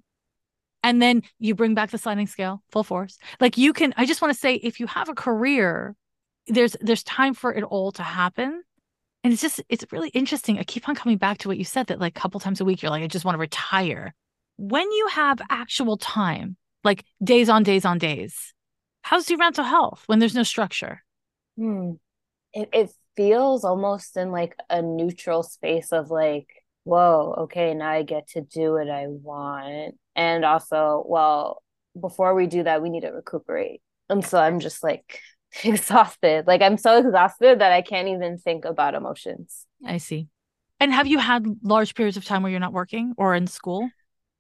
[0.82, 3.18] And then you bring back the sliding scale full force.
[3.40, 5.96] Like you can i just want to say if you have a career
[6.48, 8.64] there's there's time for it all to happen.
[9.24, 10.58] And it's just it's really interesting.
[10.58, 12.66] I keep on coming back to what you said that like a couple times a
[12.66, 14.16] week you're like i just want to retire.
[14.56, 18.54] When you have actual time like days on days on days
[19.10, 21.04] how's your mental health when there's no structure?
[21.58, 21.94] Hmm.
[22.54, 26.48] It, it feels almost in like a neutral space of like,
[26.84, 29.96] whoa, okay, now I get to do what I want.
[30.16, 31.64] And also, well,
[32.00, 33.82] before we do that, we need to recuperate.
[34.10, 35.20] And so I'm just like
[35.64, 36.46] exhausted.
[36.46, 39.66] Like I'm so exhausted that I can't even think about emotions.
[39.84, 40.28] I see.
[40.80, 43.90] And have you had large periods of time where you're not working or in school?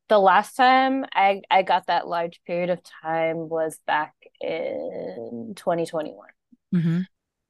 [0.09, 6.27] The last time I, I got that large period of time was back in 2021.
[6.73, 7.01] Mm-hmm.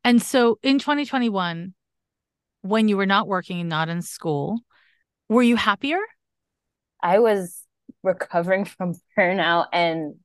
[0.03, 1.73] And so in 2021,
[2.61, 4.59] when you were not working and not in school,
[5.29, 5.99] were you happier?
[7.01, 7.63] I was
[8.03, 10.15] recovering from burnout and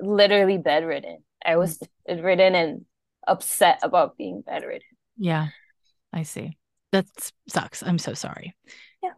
[0.00, 1.18] literally bedridden.
[1.44, 2.14] I was mm-hmm.
[2.14, 2.84] bedridden and
[3.26, 4.88] upset about being bedridden.
[5.16, 5.48] Yeah,
[6.12, 6.56] I see.
[6.92, 7.06] That
[7.48, 7.82] sucks.
[7.82, 8.54] I'm so sorry.
[9.02, 9.10] Yeah.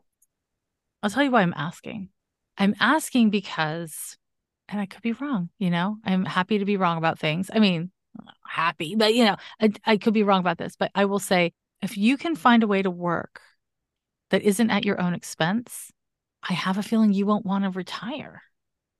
[1.02, 2.08] I'll tell you why I'm asking.
[2.58, 4.16] I'm asking because
[4.68, 7.50] and I could be wrong, you know, I'm happy to be wrong about things.
[7.54, 7.90] I mean,
[8.48, 11.52] happy, but you know, I, I could be wrong about this, but I will say
[11.82, 13.40] if you can find a way to work
[14.30, 15.92] that isn't at your own expense,
[16.48, 18.42] I have a feeling you won't want to retire.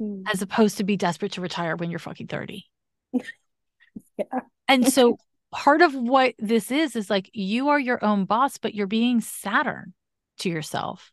[0.00, 0.22] mm.
[0.32, 2.64] as opposed to be desperate to retire when you're fucking 30.
[3.12, 4.40] yeah.
[4.68, 5.18] And so
[5.52, 9.20] part of what this is is like you are your own boss, but you're being
[9.20, 9.94] Saturn
[10.40, 11.10] to yourself.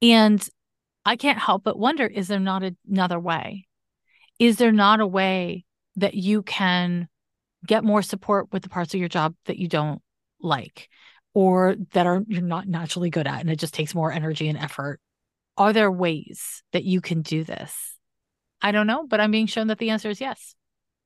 [0.00, 0.46] And
[1.04, 3.66] I can't help but wonder is there not a, another way?
[4.38, 5.64] Is there not a way
[5.96, 7.08] that you can
[7.66, 10.00] get more support with the parts of your job that you don't
[10.40, 10.88] like
[11.34, 14.58] or that are you're not naturally good at and it just takes more energy and
[14.58, 15.00] effort?
[15.56, 17.74] Are there ways that you can do this?
[18.60, 20.54] I don't know, but I'm being shown that the answer is yes.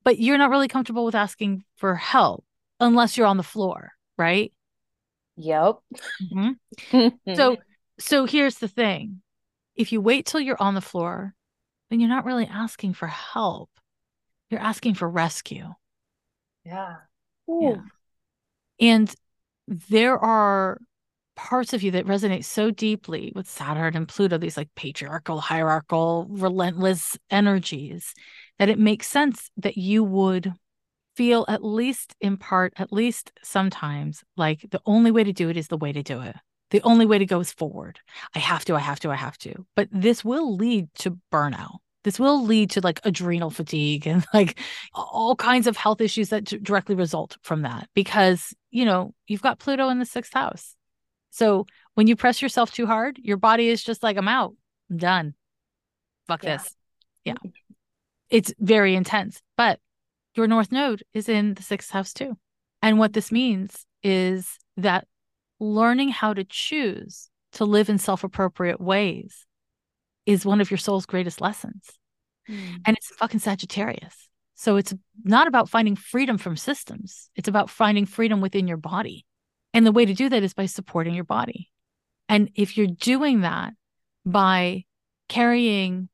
[0.05, 2.44] But you're not really comfortable with asking for help
[2.78, 4.53] unless you're on the floor, right?
[5.36, 5.76] Yep.
[6.32, 7.34] Mm-hmm.
[7.34, 7.57] so
[7.99, 9.20] so here's the thing.
[9.76, 11.34] If you wait till you're on the floor,
[11.90, 13.70] then you're not really asking for help.
[14.50, 15.74] You're asking for rescue.
[16.64, 16.96] Yeah.
[17.48, 17.82] Yeah.
[18.80, 19.14] And
[19.68, 20.78] there are
[21.36, 26.26] parts of you that resonate so deeply with Saturn and Pluto, these like patriarchal, hierarchical,
[26.28, 28.14] relentless energies,
[28.58, 30.52] that it makes sense that you would
[31.14, 35.56] feel at least in part, at least sometimes, like the only way to do it
[35.56, 36.36] is the way to do it.
[36.70, 38.00] The only way to go is forward.
[38.34, 39.66] I have to, I have to, I have to.
[39.76, 41.78] But this will lead to burnout.
[42.02, 44.58] This will lead to like adrenal fatigue and like
[44.94, 49.58] all kinds of health issues that directly result from that because, you know, you've got
[49.58, 50.76] Pluto in the sixth house.
[51.30, 54.54] So when you press yourself too hard, your body is just like, I'm out,
[54.90, 55.34] I'm done.
[56.26, 56.56] Fuck yeah.
[56.56, 56.76] this.
[57.24, 57.34] Yeah.
[58.30, 59.40] It's very intense.
[59.56, 59.80] But
[60.34, 62.36] your North Node is in the sixth house too.
[62.82, 65.06] And what this means is that
[65.59, 69.46] learning how to choose to live in self appropriate ways
[70.26, 71.90] is one of your soul's greatest lessons.
[72.48, 72.80] Mm.
[72.86, 74.28] And it's fucking Sagittarius.
[74.54, 79.26] So it's not about finding freedom from systems, it's about finding freedom within your body.
[79.74, 81.70] And the way to do that is by supporting your body.
[82.28, 83.74] And if you're doing that
[84.24, 84.84] by
[85.28, 86.09] carrying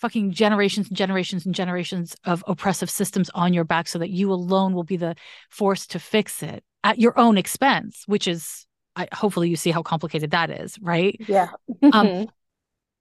[0.00, 4.30] fucking generations and generations and generations of oppressive systems on your back so that you
[4.30, 5.16] alone will be the
[5.50, 8.65] force to fix it at your own expense which is
[8.96, 11.20] I, hopefully you see how complicated that is right?
[11.28, 11.50] Yeah.
[11.92, 12.28] Um,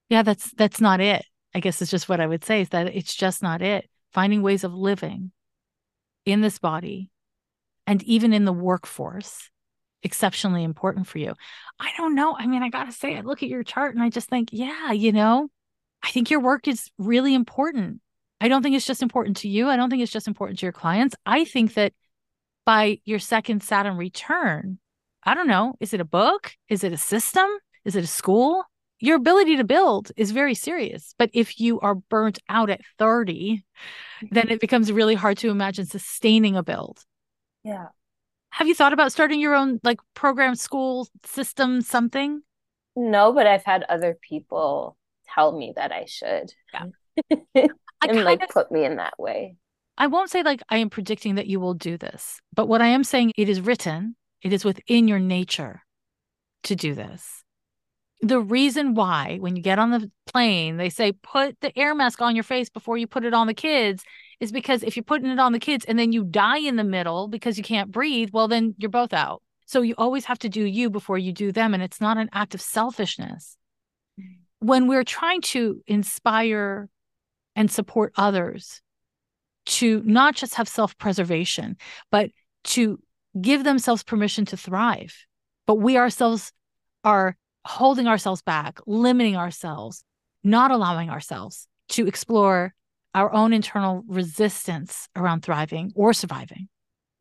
[0.10, 1.26] yeah that's that's not it.
[1.54, 3.90] I guess it's just what i would say is that it's just not it.
[4.14, 5.32] Finding ways of living
[6.26, 7.10] in this body
[7.88, 9.50] and even in the workforce
[10.04, 11.34] exceptionally important for you.
[11.80, 12.36] I don't know.
[12.38, 14.92] I mean i gotta say i look at your chart and i just think yeah
[14.92, 15.50] you know
[16.06, 18.00] I think your work is really important.
[18.40, 19.70] I don't think it's just important to you.
[19.70, 21.16] I don't think it's just important to your clients.
[21.26, 21.94] I think that
[22.64, 24.78] by your second Saturn return,
[25.26, 26.54] I don't know, is it a book?
[26.70, 27.48] Is it a system?
[27.84, 28.64] Is it a school?
[29.00, 31.16] Your ability to build is very serious.
[31.18, 33.66] But if you are burnt out at 30,
[34.32, 37.00] then it becomes really hard to imagine sustaining a build.
[37.64, 37.88] Yeah.
[38.52, 42.42] Have you thought about starting your own like program, school, system, something?
[42.96, 44.96] No, but I've had other people
[45.34, 46.54] tell me that I should.
[46.74, 46.86] Yeah.
[48.08, 49.58] and like of, put me in that way.
[49.98, 52.88] I won't say like I am predicting that you will do this, but what I
[52.88, 54.16] am saying it is written,
[54.46, 55.82] it is within your nature
[56.66, 57.44] to do this.
[58.22, 62.22] The reason why when you get on the plane, they say put the air mask
[62.22, 64.04] on your face before you put it on the kids
[64.40, 66.84] is because if you're putting it on the kids and then you die in the
[66.84, 69.42] middle because you can't breathe, well then you're both out.
[69.66, 72.30] So you always have to do you before you do them and it's not an
[72.32, 73.58] act of selfishness
[74.60, 76.88] when we're trying to inspire
[77.56, 78.80] and support others
[79.66, 81.78] to not just have self preservation,
[82.12, 82.30] but
[82.66, 83.00] to
[83.40, 85.26] give themselves permission to thrive.
[85.66, 86.52] But we ourselves
[87.04, 90.04] are holding ourselves back, limiting ourselves,
[90.44, 92.74] not allowing ourselves to explore
[93.14, 96.68] our own internal resistance around thriving or surviving.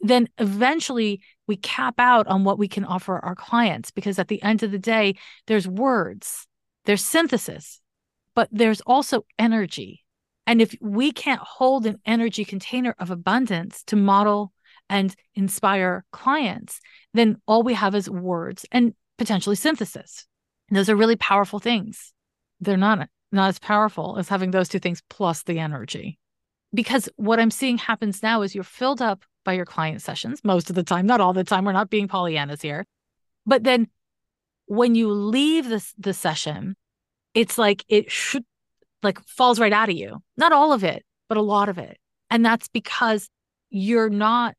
[0.01, 4.43] Then eventually we cap out on what we can offer our clients because at the
[4.43, 5.15] end of the day,
[5.47, 6.47] there's words
[6.85, 7.81] there's synthesis,
[8.35, 10.05] but there's also energy.
[10.47, 14.53] And if we can't hold an energy container of abundance to model
[14.89, 16.81] and inspire clients,
[17.13, 20.27] then all we have is words and potentially synthesis.
[20.69, 22.13] And those are really powerful things.
[22.61, 26.19] They're not not as powerful as having those two things plus the energy.
[26.73, 30.71] Because what I'm seeing happens now is you're filled up by your client sessions most
[30.71, 31.65] of the time, not all the time.
[31.65, 32.87] We're not being Pollyannas here.
[33.45, 33.89] But then
[34.67, 36.77] when you leave this the session,
[37.35, 38.45] it's like it should
[39.03, 40.23] like falls right out of you.
[40.37, 41.99] Not all of it, but a lot of it.
[42.31, 43.29] And that's because
[43.71, 44.55] you're not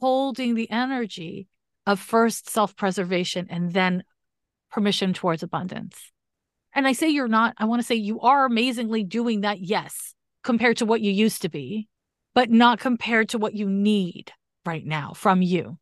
[0.00, 1.46] holding the energy
[1.86, 4.04] of first self-preservation and then
[4.70, 6.12] permission towards abundance.
[6.74, 10.14] And I say you're not, I want to say you are amazingly doing that, yes,
[10.44, 11.88] compared to what you used to be,
[12.34, 14.32] but not compared to what you need
[14.64, 15.78] right now from you.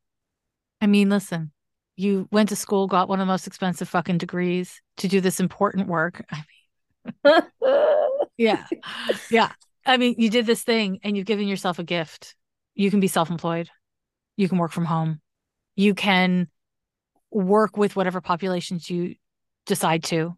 [0.81, 1.53] I mean, listen,
[1.97, 5.41] you went to school, got one of the most expensive fucking degrees to do this
[5.41, 6.25] important work.
[6.31, 6.45] I
[7.25, 7.43] mean,
[8.37, 8.64] yeah.
[9.31, 9.53] Yeah.
[9.85, 12.35] I mean, you did this thing and you've given yourself a gift.
[12.75, 13.71] You can be self employed,
[14.39, 15.20] you can work from home,
[15.76, 16.49] you can
[17.30, 19.16] work with whatever populations you
[19.66, 20.36] decide to,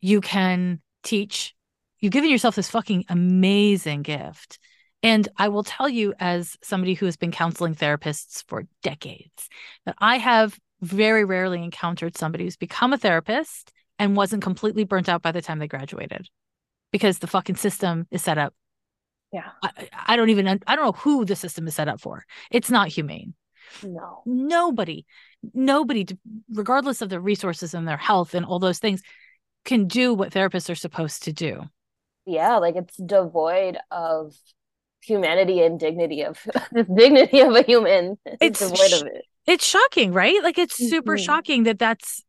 [0.00, 1.54] you can teach.
[2.00, 4.58] You've given yourself this fucking amazing gift.
[5.02, 9.48] And I will tell you, as somebody who has been counseling therapists for decades,
[9.84, 15.08] that I have very rarely encountered somebody who's become a therapist and wasn't completely burnt
[15.08, 16.28] out by the time they graduated
[16.90, 18.54] because the fucking system is set up.
[19.32, 19.50] Yeah.
[19.62, 22.24] I, I don't even, I don't know who the system is set up for.
[22.50, 23.34] It's not humane.
[23.82, 24.22] No.
[24.24, 25.04] Nobody,
[25.52, 26.06] nobody,
[26.52, 29.02] regardless of their resources and their health and all those things,
[29.64, 31.62] can do what therapists are supposed to do.
[32.24, 32.56] Yeah.
[32.58, 34.34] Like it's devoid of
[35.02, 36.38] humanity and dignity of
[36.72, 38.18] the dignity of a human.
[38.24, 39.24] It's, it's devoid of it.
[39.46, 40.42] It's shocking, right?
[40.42, 41.24] Like it's super mm-hmm.
[41.24, 42.24] shocking that that's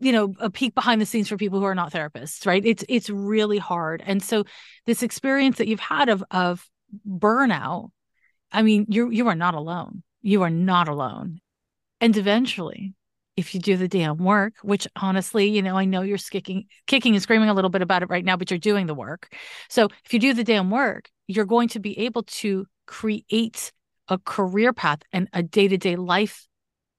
[0.00, 2.64] you know a peek behind the scenes for people who are not therapists right?
[2.64, 4.02] It's it's really hard.
[4.04, 4.44] And so
[4.86, 6.68] this experience that you've had of of
[7.08, 7.90] burnout
[8.52, 10.02] i mean you you are not alone.
[10.22, 11.40] You are not alone.
[12.00, 12.94] And eventually
[13.36, 17.14] if you do the damn work which honestly you know i know you're kicking kicking
[17.14, 19.32] and screaming a little bit about it right now but you're doing the work.
[19.68, 23.72] So if you do the damn work you're going to be able to create
[24.08, 26.46] a career path and a day-to-day life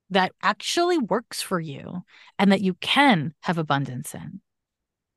[0.10, 2.04] that actually works for you
[2.40, 4.42] and that you can have abundance in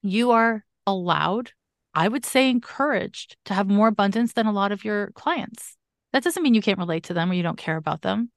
[0.02, 1.52] you are allowed
[1.94, 5.76] i would say encouraged to have more abundance than a lot of your clients
[6.12, 8.30] that doesn't mean you can't relate to them or you don't care about them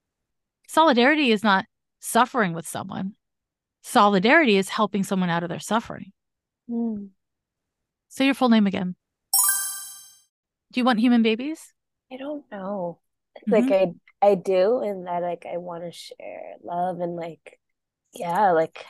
[0.67, 1.65] solidarity is not
[1.99, 3.13] suffering with someone
[3.81, 6.11] solidarity is helping someone out of their suffering
[6.69, 7.07] mm.
[8.09, 8.95] say your full name again
[10.73, 11.71] do you want human babies?
[12.11, 12.99] I don't know.
[13.47, 13.51] Mm-hmm.
[13.53, 13.93] Like I
[14.23, 17.59] I do and that like I want to share love and like
[18.13, 18.85] yeah, like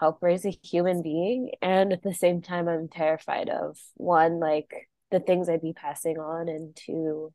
[0.00, 4.88] help raise a human being and at the same time I'm terrified of one like
[5.10, 7.32] the things I'd be passing on into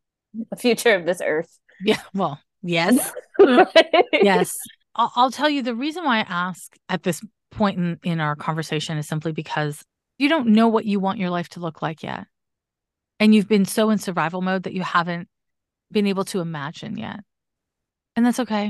[0.51, 1.57] the future of this earth.
[1.81, 3.11] Yeah, well, yes.
[4.11, 4.55] yes.
[4.95, 8.35] I'll, I'll tell you the reason why I ask at this point in, in our
[8.35, 9.83] conversation is simply because
[10.17, 12.27] you don't know what you want your life to look like yet
[13.19, 15.29] and you've been so in survival mode that you haven't
[15.91, 17.21] been able to imagine yet.
[18.19, 18.69] And that's okay.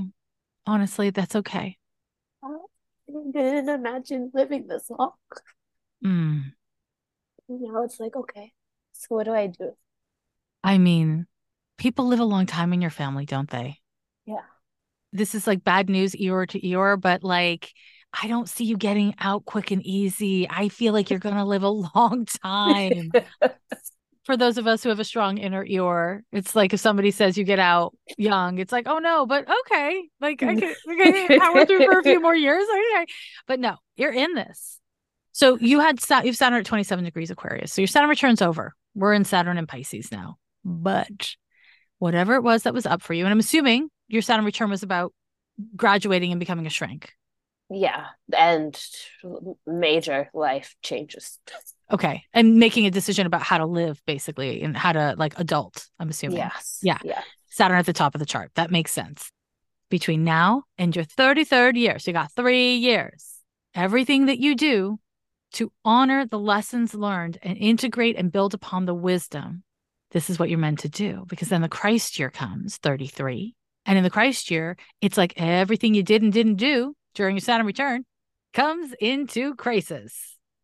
[0.68, 1.76] Honestly, that's okay.
[2.44, 2.50] I
[3.34, 5.14] didn't imagine living this long.
[6.06, 6.52] Mm.
[7.50, 8.54] Now it's like, okay,
[8.94, 9.72] so what do I do?
[10.64, 11.26] I mean,
[11.80, 13.80] people live a long time in your family, don't they?
[14.28, 14.46] Yeah.
[15.14, 17.72] This is like bad news, Eeyore to Eeyore, but like,
[18.22, 20.48] I don't see you getting out quick and easy.
[20.48, 23.10] I feel like you're going to live a long time.
[24.26, 27.38] for those of us who have a strong inner Eeyore, it's like if somebody says
[27.38, 30.60] you get out young, it's like, oh no, but okay, like I mm.
[30.60, 32.64] can, I can power through for a few more years.
[32.64, 33.06] Okay,
[33.48, 34.80] but no, you're in this.
[35.32, 37.74] So you had you've Saturn at 27 degrees Aquarius.
[37.74, 38.74] So your Saturn return's over.
[38.94, 40.38] We're in Saturn and Pisces now.
[40.66, 41.36] But
[42.00, 44.84] whatever it was that was up for you, and I'm assuming your Saturn return was
[44.84, 45.14] about
[45.76, 47.14] graduating and becoming a shrink.
[47.70, 48.08] Yeah,
[48.38, 48.80] and
[49.66, 51.40] major life changes.
[51.92, 52.24] Okay.
[52.34, 56.10] And making a decision about how to live basically and how to like adult, I'm
[56.10, 56.38] assuming.
[56.38, 56.80] Yes.
[56.82, 57.00] Yeah.
[57.04, 57.22] Yeah.
[57.48, 58.52] Saturn at the top of the chart.
[58.56, 59.32] That makes sense.
[59.90, 62.00] Between now and your 33rd year.
[62.00, 63.40] So you got three years.
[63.74, 65.00] Everything that you do
[65.54, 69.64] to honor the lessons learned and integrate and build upon the wisdom.
[70.12, 73.56] This is what you're meant to do because then the Christ year comes 33.
[73.86, 77.42] And in the Christ year, it's like everything you did and didn't do during your
[77.42, 78.06] Saturn return
[78.54, 80.38] comes into crisis.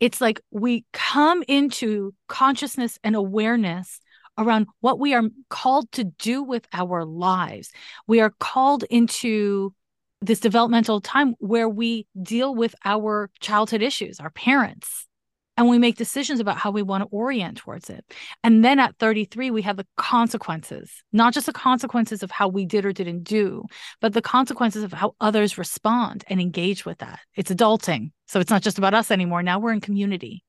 [0.00, 4.00] it's like we come into consciousness and awareness
[4.36, 7.72] around what we are called to do with our lives.
[8.06, 9.74] We are called into
[10.20, 15.07] this developmental time where we deal with our childhood issues, our parents,
[15.58, 18.04] and we make decisions about how we want to orient towards it.
[18.44, 22.64] And then at 33, we have the consequences, not just the consequences of how we
[22.64, 23.64] did or didn't do,
[24.00, 27.18] but the consequences of how others respond and engage with that.
[27.34, 28.12] It's adulting.
[28.28, 29.42] So it's not just about us anymore.
[29.42, 30.44] Now we're in community.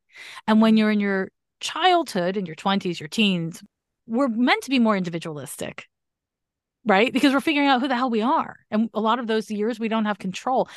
[0.45, 3.63] And when you're in your childhood, in your 20s, your teens,
[4.05, 5.87] we're meant to be more individualistic
[6.85, 7.11] right?
[7.11, 8.55] Because we're figuring out who the hell we are.
[8.71, 10.69] And a lot of those years we don't have control.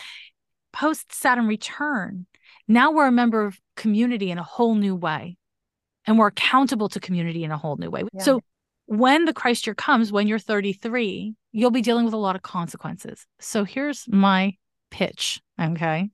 [0.73, 2.27] Post Saturn return,
[2.69, 5.37] now we're a member of community in a whole new way.
[6.05, 8.03] And we're accountable to community in a whole new way.
[8.13, 8.23] Yeah.
[8.23, 8.41] So
[8.87, 12.43] when the Christ year comes, when you're 33, you'll be dealing with a lot of
[12.43, 13.25] consequences.
[13.39, 14.57] So here's my
[14.91, 15.41] pitch.
[15.61, 16.11] Okay.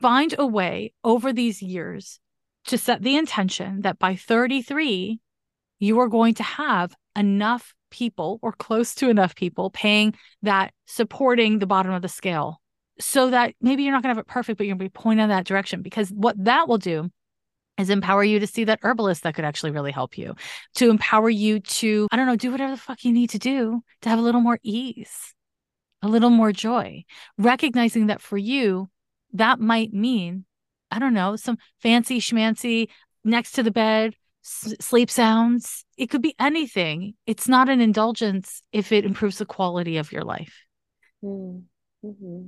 [0.00, 2.20] Find a way over these years
[2.66, 5.20] to set the intention that by 33,
[5.78, 11.58] you are going to have enough people or close to enough people paying that supporting
[11.58, 12.60] the bottom of the scale
[13.00, 15.00] so that maybe you're not going to have it perfect, but you're going to be
[15.02, 15.82] pointing in that direction.
[15.82, 17.10] Because what that will do
[17.76, 20.34] is empower you to see that herbalist that could actually really help you,
[20.76, 23.82] to empower you to, I don't know, do whatever the fuck you need to do
[24.02, 25.34] to have a little more ease,
[26.00, 27.04] a little more joy,
[27.36, 28.88] recognizing that for you,
[29.32, 30.44] that might mean,
[30.90, 32.88] I don't know, some fancy schmancy
[33.24, 35.84] next to the bed sleep sounds.
[35.96, 37.14] It could be anything.
[37.26, 40.64] It's not an indulgence if it improves the quality of your life.
[41.24, 42.46] Mm-hmm.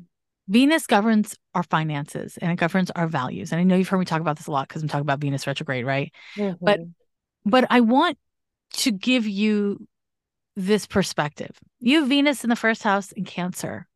[0.48, 3.52] Venus governs our finances and it governs our values.
[3.52, 5.20] And I know you've heard me talk about this a lot because I'm talking about
[5.20, 6.12] Venus retrograde, right?
[6.36, 6.64] Mm-hmm.
[6.64, 6.80] But
[7.44, 8.18] but I want
[8.74, 9.86] to give you
[10.54, 11.50] this perspective.
[11.80, 13.86] You have Venus in the first house in Cancer.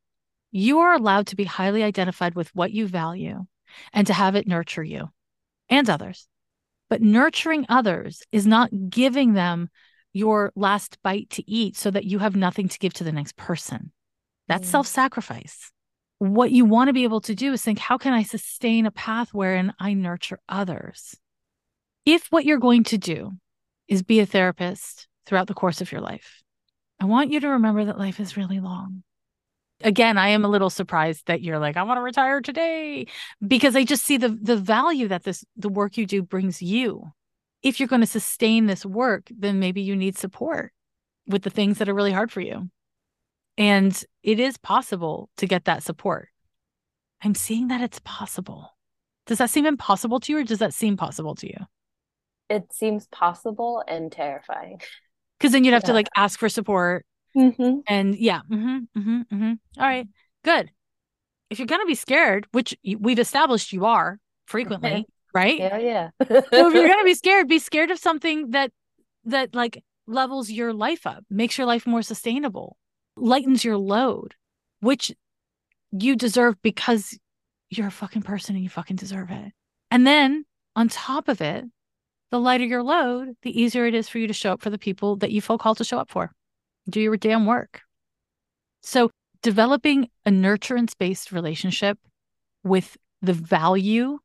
[0.52, 3.46] You are allowed to be highly identified with what you value
[3.92, 5.10] and to have it nurture you
[5.68, 6.26] and others.
[6.88, 9.68] But nurturing others is not giving them
[10.12, 13.36] your last bite to eat so that you have nothing to give to the next
[13.36, 13.92] person.
[14.48, 14.72] That's mm.
[14.72, 15.70] self sacrifice.
[16.20, 18.90] What you want to be able to do is think, how can I sustain a
[18.90, 21.16] path wherein I nurture others?
[22.04, 23.32] If what you're going to do
[23.88, 26.42] is be a therapist throughout the course of your life,
[27.00, 29.02] I want you to remember that life is really long.
[29.82, 33.06] Again i am a little surprised that you're like i want to retire today
[33.46, 37.12] because i just see the the value that this the work you do brings you.
[37.62, 40.74] If you're going to sustain this work then maybe you need support
[41.26, 42.68] with the things that are really hard for you
[43.58, 46.28] and it is possible to get that support
[47.22, 48.76] i'm seeing that it's possible
[49.26, 51.66] does that seem impossible to you or does that seem possible to you
[52.48, 54.80] it seems possible and terrifying
[55.38, 55.88] because then you'd have yeah.
[55.88, 57.04] to like ask for support
[57.36, 57.80] Mm-hmm.
[57.86, 59.52] And yeah, mm-hmm, mm-hmm, mm-hmm.
[59.78, 60.08] All right,
[60.44, 60.70] good.
[61.48, 65.58] If you're gonna be scared, which we've established you are frequently, right?
[65.58, 66.10] Yeah, yeah.
[66.28, 68.72] so if you're gonna be scared, be scared of something that
[69.24, 72.76] that like levels your life up, makes your life more sustainable,
[73.16, 74.34] lightens your load,
[74.80, 75.12] which
[75.92, 77.18] you deserve because
[77.68, 79.52] you're a fucking person and you fucking deserve it.
[79.90, 80.44] And then
[80.76, 81.64] on top of it,
[82.30, 84.78] the lighter your load, the easier it is for you to show up for the
[84.78, 86.30] people that you feel called to show up for
[86.88, 87.82] do your damn work.
[88.82, 89.10] So,
[89.42, 91.98] developing a nurturance based relationship
[92.64, 94.18] with the value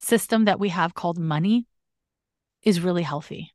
[0.00, 1.66] system that we have called money
[2.62, 3.54] is really healthy.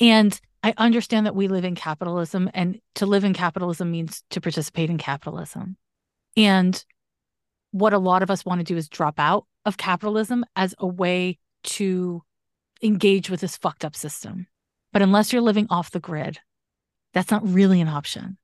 [0.00, 4.40] And I understand that we live in capitalism, and to live in capitalism means to
[4.40, 5.76] participate in capitalism.
[6.36, 6.84] And
[7.70, 10.86] what a lot of us want to do is drop out of capitalism as a
[10.86, 12.22] way to
[12.82, 14.46] engage with this fucked up system.
[14.92, 16.38] But unless you're living off the grid,
[17.12, 18.38] that's not really an option.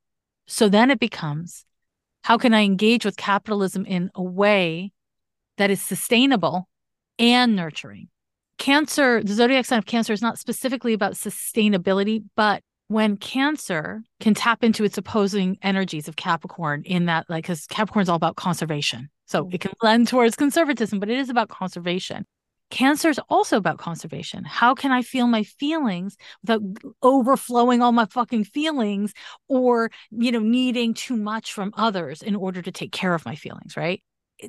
[0.47, 1.65] So then it becomes
[2.23, 4.93] how can I engage with capitalism in a way
[5.59, 6.69] that is sustainable
[7.19, 8.09] and nurturing?
[8.65, 14.33] Cancer, the zodiac sign of Cancer is not specifically about sustainability, but when Cancer can
[14.33, 18.37] tap into its opposing energies of Capricorn, in that, like, because Capricorn is all about
[18.37, 19.11] conservation.
[19.27, 22.25] So it can lend towards conservatism, but it is about conservation.
[22.71, 24.45] Cancer is also about conservation.
[24.45, 26.62] How can I feel my feelings without
[27.03, 29.12] overflowing all my fucking feelings
[29.47, 33.35] or, you know, needing too much from others in order to take care of my
[33.35, 34.03] feelings, right?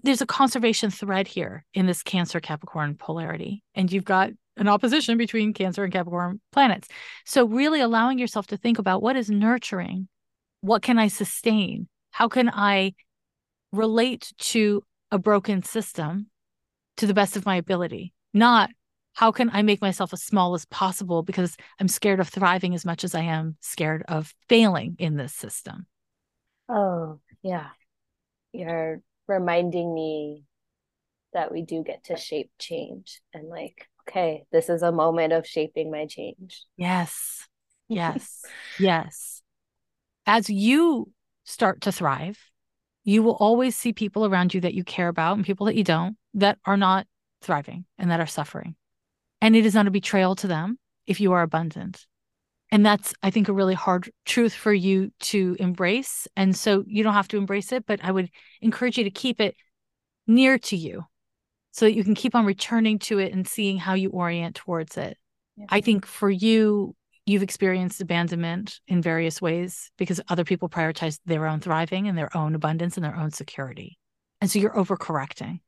[0.04, 3.64] There's a conservation thread here in this Cancer Capricorn polarity.
[3.74, 6.88] And you've got an opposition between Cancer and Capricorn planets.
[7.26, 10.08] So, really allowing yourself to think about what is nurturing?
[10.62, 11.88] What can I sustain?
[12.12, 12.94] How can I
[13.72, 16.28] relate to a broken system
[16.98, 18.70] to the best of my ability, not
[19.14, 22.86] how can I make myself as small as possible because I'm scared of thriving as
[22.86, 25.88] much as I am scared of failing in this system.
[26.68, 27.68] Oh, yeah.
[28.52, 30.44] You're reminding me
[31.34, 35.46] that we do get to shape change and like, okay, this is a moment of
[35.46, 36.64] shaping my change.
[36.78, 37.48] Yes.
[37.90, 38.44] Yes.
[38.80, 39.42] yes.
[40.26, 41.12] As you
[41.44, 42.40] start to thrive,
[43.04, 45.84] you will always see people around you that you care about and people that you
[45.84, 47.06] don't that are not
[47.42, 48.76] thriving and that are suffering.
[49.42, 52.06] And it is not a betrayal to them if you are abundant.
[52.72, 56.28] And that's, I think, a really hard truth for you to embrace.
[56.36, 58.30] And so you don't have to embrace it, but I would
[58.62, 59.56] encourage you to keep it
[60.28, 61.06] near to you
[61.72, 64.98] so that you can keep on returning to it and seeing how you orient towards
[64.98, 65.18] it.
[65.58, 65.66] Yeah.
[65.70, 66.96] I think for you,
[67.26, 72.36] you've experienced abandonment in various ways because other people prioritize their own thriving and their
[72.36, 73.98] own abundance and their own security.
[74.42, 75.60] And so you're overcorrecting.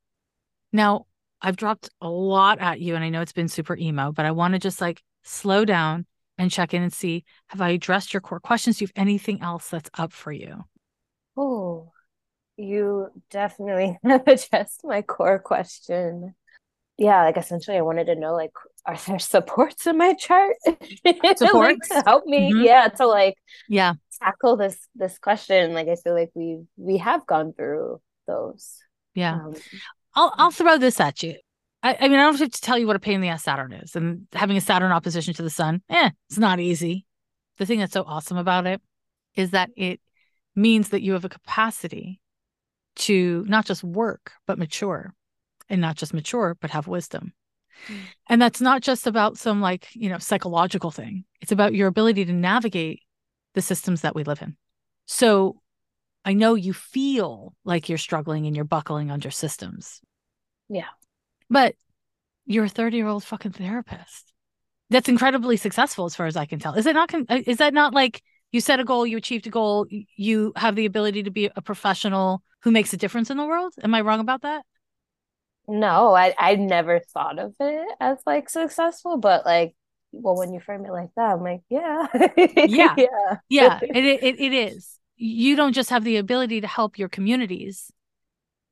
[0.71, 1.05] Now,
[1.41, 4.31] I've dropped a lot at you and I know it's been super emo, but I
[4.31, 6.05] want to just like slow down
[6.37, 8.77] and check in and see have I addressed your core questions?
[8.77, 10.65] Do you have anything else that's up for you?
[11.35, 11.91] Oh,
[12.57, 16.35] you definitely have addressed my core question
[16.97, 18.51] yeah, like essentially I wanted to know like
[18.85, 20.55] are there supports in my chart?
[21.35, 22.51] Supports like, to help me.
[22.51, 22.63] Mm-hmm.
[22.63, 23.35] Yeah, to like
[23.69, 25.73] yeah, tackle this this question.
[25.73, 28.79] Like I feel like we we have gone through those.
[29.13, 29.35] Yeah.
[29.35, 29.55] Um,
[30.15, 31.35] I'll I'll throw this at you.
[31.87, 33.43] I, I mean, I don't have to tell you what a pain in the ass
[33.43, 37.05] Saturn is, and having a Saturn opposition to the sun, eh, it's not easy.
[37.57, 38.81] The thing that's so awesome about it
[39.35, 40.01] is that it
[40.53, 42.19] means that you have a capacity
[42.97, 45.13] to not just work but mature,
[45.69, 47.31] and not just mature but have wisdom.
[47.87, 47.99] Mm.
[48.27, 51.23] And that's not just about some like, you know, psychological thing.
[51.39, 53.01] It's about your ability to navigate
[53.53, 54.57] the systems that we live in.
[55.05, 55.61] So
[56.25, 60.01] I know you feel like you're struggling and you're buckling under systems.
[60.67, 60.89] Yeah.
[61.49, 61.75] But
[62.45, 64.33] you're a 30 year old fucking therapist.
[64.89, 66.73] That's incredibly successful as far as I can tell.
[66.73, 68.21] Is it not, uh, is that not like
[68.51, 71.61] you set a goal, you achieved a goal, you have the ability to be a
[71.61, 73.73] professional who makes a difference in the world?
[73.83, 74.63] Am I wrong about that?
[75.67, 79.75] No, I I never thought of it as like successful, but like
[80.13, 82.07] well when you frame it like that, I'm like, yeah.
[82.37, 82.95] yeah.
[82.97, 83.37] yeah.
[83.49, 83.79] Yeah.
[83.81, 84.97] It, it it is.
[85.17, 87.91] You don't just have the ability to help your communities,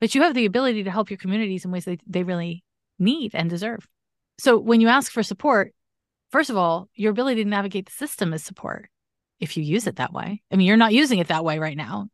[0.00, 2.64] but you have the ability to help your communities in ways that they really
[2.98, 3.86] need and deserve.
[4.38, 5.74] So when you ask for support,
[6.30, 8.88] first of all, your ability to navigate the system is support
[9.40, 10.42] if you use it that way.
[10.50, 12.08] I mean, you're not using it that way right now.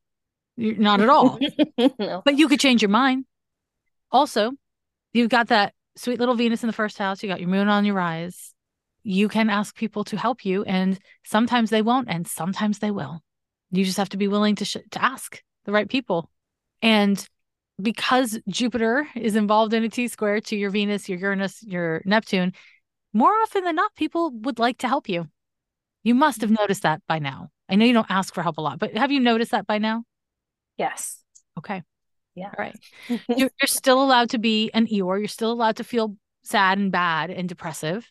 [0.57, 1.39] You're not at all.
[1.99, 2.22] no.
[2.24, 3.24] But you could change your mind.
[4.11, 4.53] Also,
[5.12, 7.85] you've got that sweet little Venus in the first house, you got your moon on
[7.85, 8.55] your rise.
[9.03, 13.20] You can ask people to help you, and sometimes they won't, and sometimes they will.
[13.70, 16.30] You just have to be willing to sh- to ask the right people.
[16.83, 17.26] And
[17.81, 22.53] because Jupiter is involved in a T square to your Venus, your Uranus, your Neptune,
[23.12, 25.29] more often than not, people would like to help you.
[26.03, 26.62] You must have mm-hmm.
[26.62, 27.51] noticed that by now.
[27.68, 29.79] I know you don't ask for help a lot, but have you noticed that by
[29.79, 30.05] now?
[30.77, 31.23] Yes.
[31.59, 31.83] Okay.
[32.35, 32.47] Yeah.
[32.47, 32.79] All right.
[33.09, 35.18] you're, you're still allowed to be an Eeyore.
[35.18, 38.11] You're still allowed to feel sad and bad and depressive,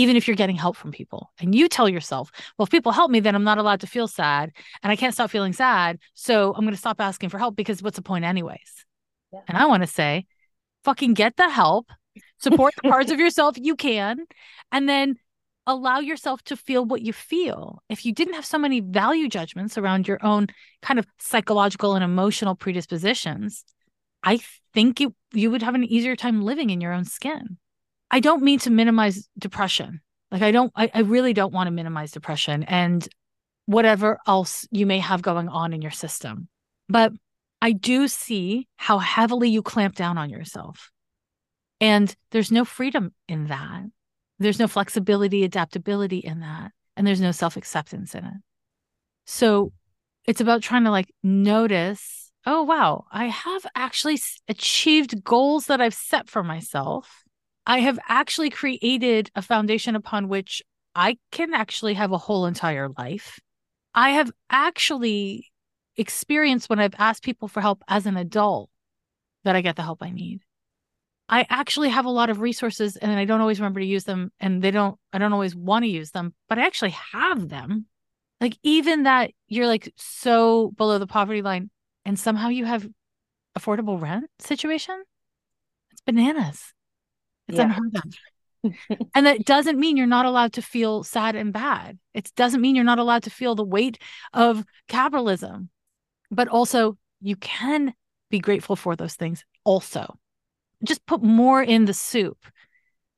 [0.00, 1.30] even if you're getting help from people.
[1.38, 4.08] And you tell yourself, well, if people help me, then I'm not allowed to feel
[4.08, 4.50] sad
[4.82, 5.98] and I can't stop feeling sad.
[6.14, 8.86] So I'm going to stop asking for help because what's the point, anyways?
[9.32, 9.40] Yeah.
[9.46, 10.26] And I want to say,
[10.84, 11.90] fucking get the help,
[12.38, 14.24] support the parts of yourself you can,
[14.72, 15.16] and then
[15.66, 17.82] allow yourself to feel what you feel.
[17.88, 20.46] If you didn't have so many value judgments around your own
[20.82, 23.64] kind of psychological and emotional predispositions,
[24.22, 24.40] I
[24.74, 27.58] think you you would have an easier time living in your own skin.
[28.10, 30.00] I don't mean to minimize depression.
[30.30, 33.06] Like I don't I, I really don't want to minimize depression and
[33.66, 36.48] whatever else you may have going on in your system.
[36.88, 37.12] But
[37.62, 40.90] I do see how heavily you clamp down on yourself.
[41.80, 43.84] And there's no freedom in that.
[44.38, 46.72] There's no flexibility, adaptability in that.
[46.96, 48.34] And there's no self acceptance in it.
[49.26, 49.72] So
[50.26, 55.94] it's about trying to like notice oh, wow, I have actually achieved goals that I've
[55.94, 57.22] set for myself.
[57.66, 60.62] I have actually created a foundation upon which
[60.94, 63.38] I can actually have a whole entire life.
[63.94, 65.50] I have actually
[65.96, 68.70] experienced when I've asked people for help as an adult
[69.44, 70.40] that I get the help I need.
[71.28, 74.32] I actually have a lot of resources and I don't always remember to use them
[74.40, 77.86] and they don't I don't always want to use them, but I actually have them.
[78.40, 81.70] Like even that you're like so below the poverty line
[82.04, 82.88] and somehow you have
[83.56, 85.02] affordable rent situation.
[85.92, 86.72] It's bananas.
[87.50, 87.64] It's yeah.
[87.64, 88.98] unheard of.
[89.14, 91.98] and that doesn't mean you're not allowed to feel sad and bad.
[92.14, 93.98] It doesn't mean you're not allowed to feel the weight
[94.32, 95.70] of capitalism.
[96.30, 97.94] But also you can
[98.30, 100.18] be grateful for those things also
[100.84, 102.38] just put more in the soup.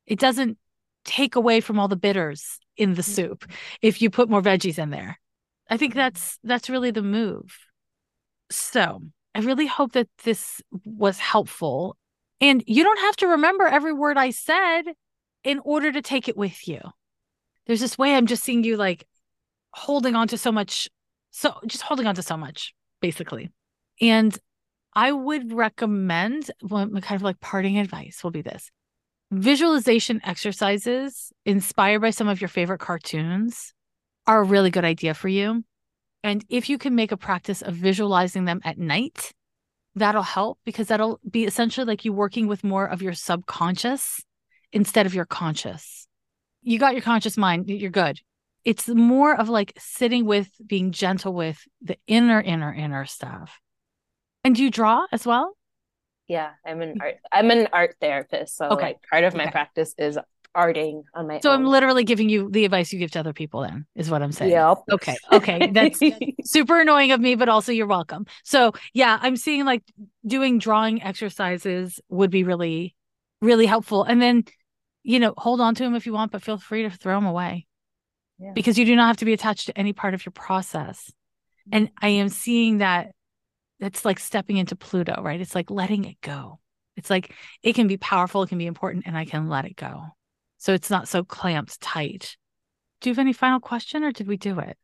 [0.06, 0.58] It doesn't
[1.04, 3.54] take away from all the bitters in the soup mm-hmm.
[3.82, 5.18] if you put more veggies in there.
[5.68, 7.56] I think that's that's really the move.
[8.50, 9.00] So,
[9.34, 11.96] I really hope that this was helpful.
[12.43, 14.82] And you don't have to remember every word I said
[15.44, 16.81] in order to take it with you.
[17.66, 19.06] There's this way I'm just seeing you like
[19.70, 20.89] holding on to so much
[21.31, 23.51] so just holding on to so much basically.
[24.01, 24.36] And
[24.94, 28.70] I would recommend one kind of like parting advice will be this
[29.31, 33.73] visualization exercises inspired by some of your favorite cartoons
[34.27, 35.64] are a really good idea for you.
[36.24, 39.32] And if you can make a practice of visualizing them at night,
[39.94, 44.23] that'll help because that'll be essentially like you working with more of your subconscious
[44.73, 46.06] instead of your conscious.
[46.62, 48.20] You got your conscious mind, you're good.
[48.64, 53.60] It's more of like sitting with being gentle with the inner, inner, inner stuff
[54.44, 55.56] and do you draw as well?
[56.28, 57.16] Yeah, I'm an art.
[57.31, 58.82] I'm an art therapist, so okay.
[58.82, 59.52] like part of my okay.
[59.52, 60.19] practice is
[60.56, 61.40] arting on my.
[61.40, 61.60] So own.
[61.60, 63.62] I'm literally giving you the advice you give to other people.
[63.62, 64.52] Then is what I'm saying.
[64.52, 64.78] Yep.
[64.92, 65.16] Okay.
[65.32, 65.66] Okay.
[65.72, 66.00] That's
[66.44, 68.26] super annoying of me, but also you're welcome.
[68.44, 69.82] So yeah, I'm seeing like
[70.26, 72.94] doing drawing exercises would be really,
[73.40, 74.04] really helpful.
[74.04, 74.44] And then,
[75.02, 77.26] you know, hold on to them if you want, but feel free to throw them
[77.26, 77.66] away.
[78.38, 78.52] Yeah.
[78.54, 81.12] Because you do not have to be attached to any part of your process.
[81.70, 83.12] And I am seeing that
[83.78, 85.40] it's like stepping into Pluto, right?
[85.40, 86.60] It's like letting it go.
[86.96, 89.76] It's like it can be powerful, it can be important, and I can let it
[89.76, 90.06] go.
[90.62, 92.36] So it's not so clamped tight.
[93.01, 94.78] Do you have any final question or did we do it?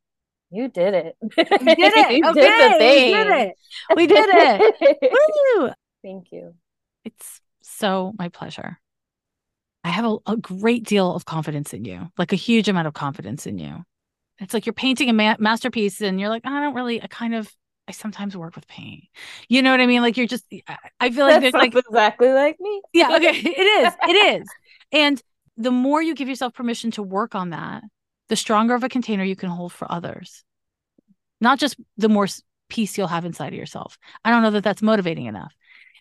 [0.51, 1.17] You did it.
[1.37, 2.17] We did it.
[2.17, 2.41] you okay.
[2.41, 3.13] did the thing.
[3.15, 3.55] We did it.
[3.95, 5.57] We did it.
[5.57, 5.71] Woo!
[6.03, 6.55] Thank you.
[7.05, 8.81] It's so my pleasure.
[9.85, 12.95] I have a, a, great deal of confidence in you, like a huge amount of
[12.95, 13.85] confidence in you.
[14.41, 17.37] It's like you're painting a ma- masterpiece and you're like, I don't really, I kind
[17.37, 17.55] of,
[17.87, 19.05] I sometimes work with paint.
[19.49, 20.03] You know what I mean?
[20.03, 20.45] Like you're just,
[20.99, 22.83] I feel like That's there's like, exactly like me.
[22.93, 23.31] yeah, okay.
[23.45, 23.93] It is.
[24.09, 24.49] It is.
[24.91, 25.23] And
[25.59, 27.83] the more you give yourself permission to work on that,
[28.29, 30.45] the stronger of a container you can hold for others.
[31.41, 32.29] Not just the more
[32.69, 33.99] peace you'll have inside of yourself.
[34.25, 35.53] I don't know that that's motivating enough.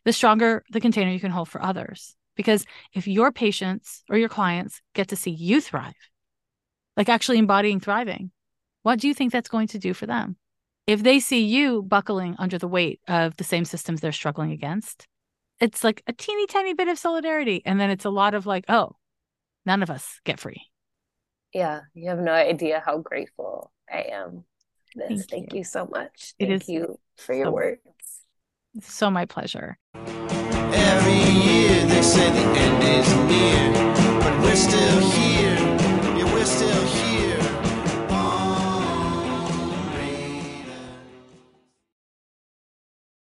[0.06, 2.16] The stronger the container you can hold for others.
[2.36, 5.96] Because if your patients or your clients get to see you thrive,
[6.96, 8.32] like actually embodying thriving,
[8.84, 10.38] what do you think that's going to do for them?
[10.86, 15.08] If they see you buckling under the weight of the same systems they're struggling against,
[15.60, 17.64] it's like a teeny tiny bit of solidarity.
[17.66, 18.96] And then it's a lot of like, oh,
[19.68, 20.61] none of us get free.
[21.53, 24.45] Yeah, you have no idea how grateful I am.
[24.95, 25.07] This.
[25.10, 25.60] Thank, Thank you.
[25.60, 25.64] you.
[25.64, 26.34] so much.
[26.39, 27.81] Thank it is you for your so, words.
[28.81, 29.77] So my pleasure.
[29.94, 35.37] Every year they say the end is near, but we're still here.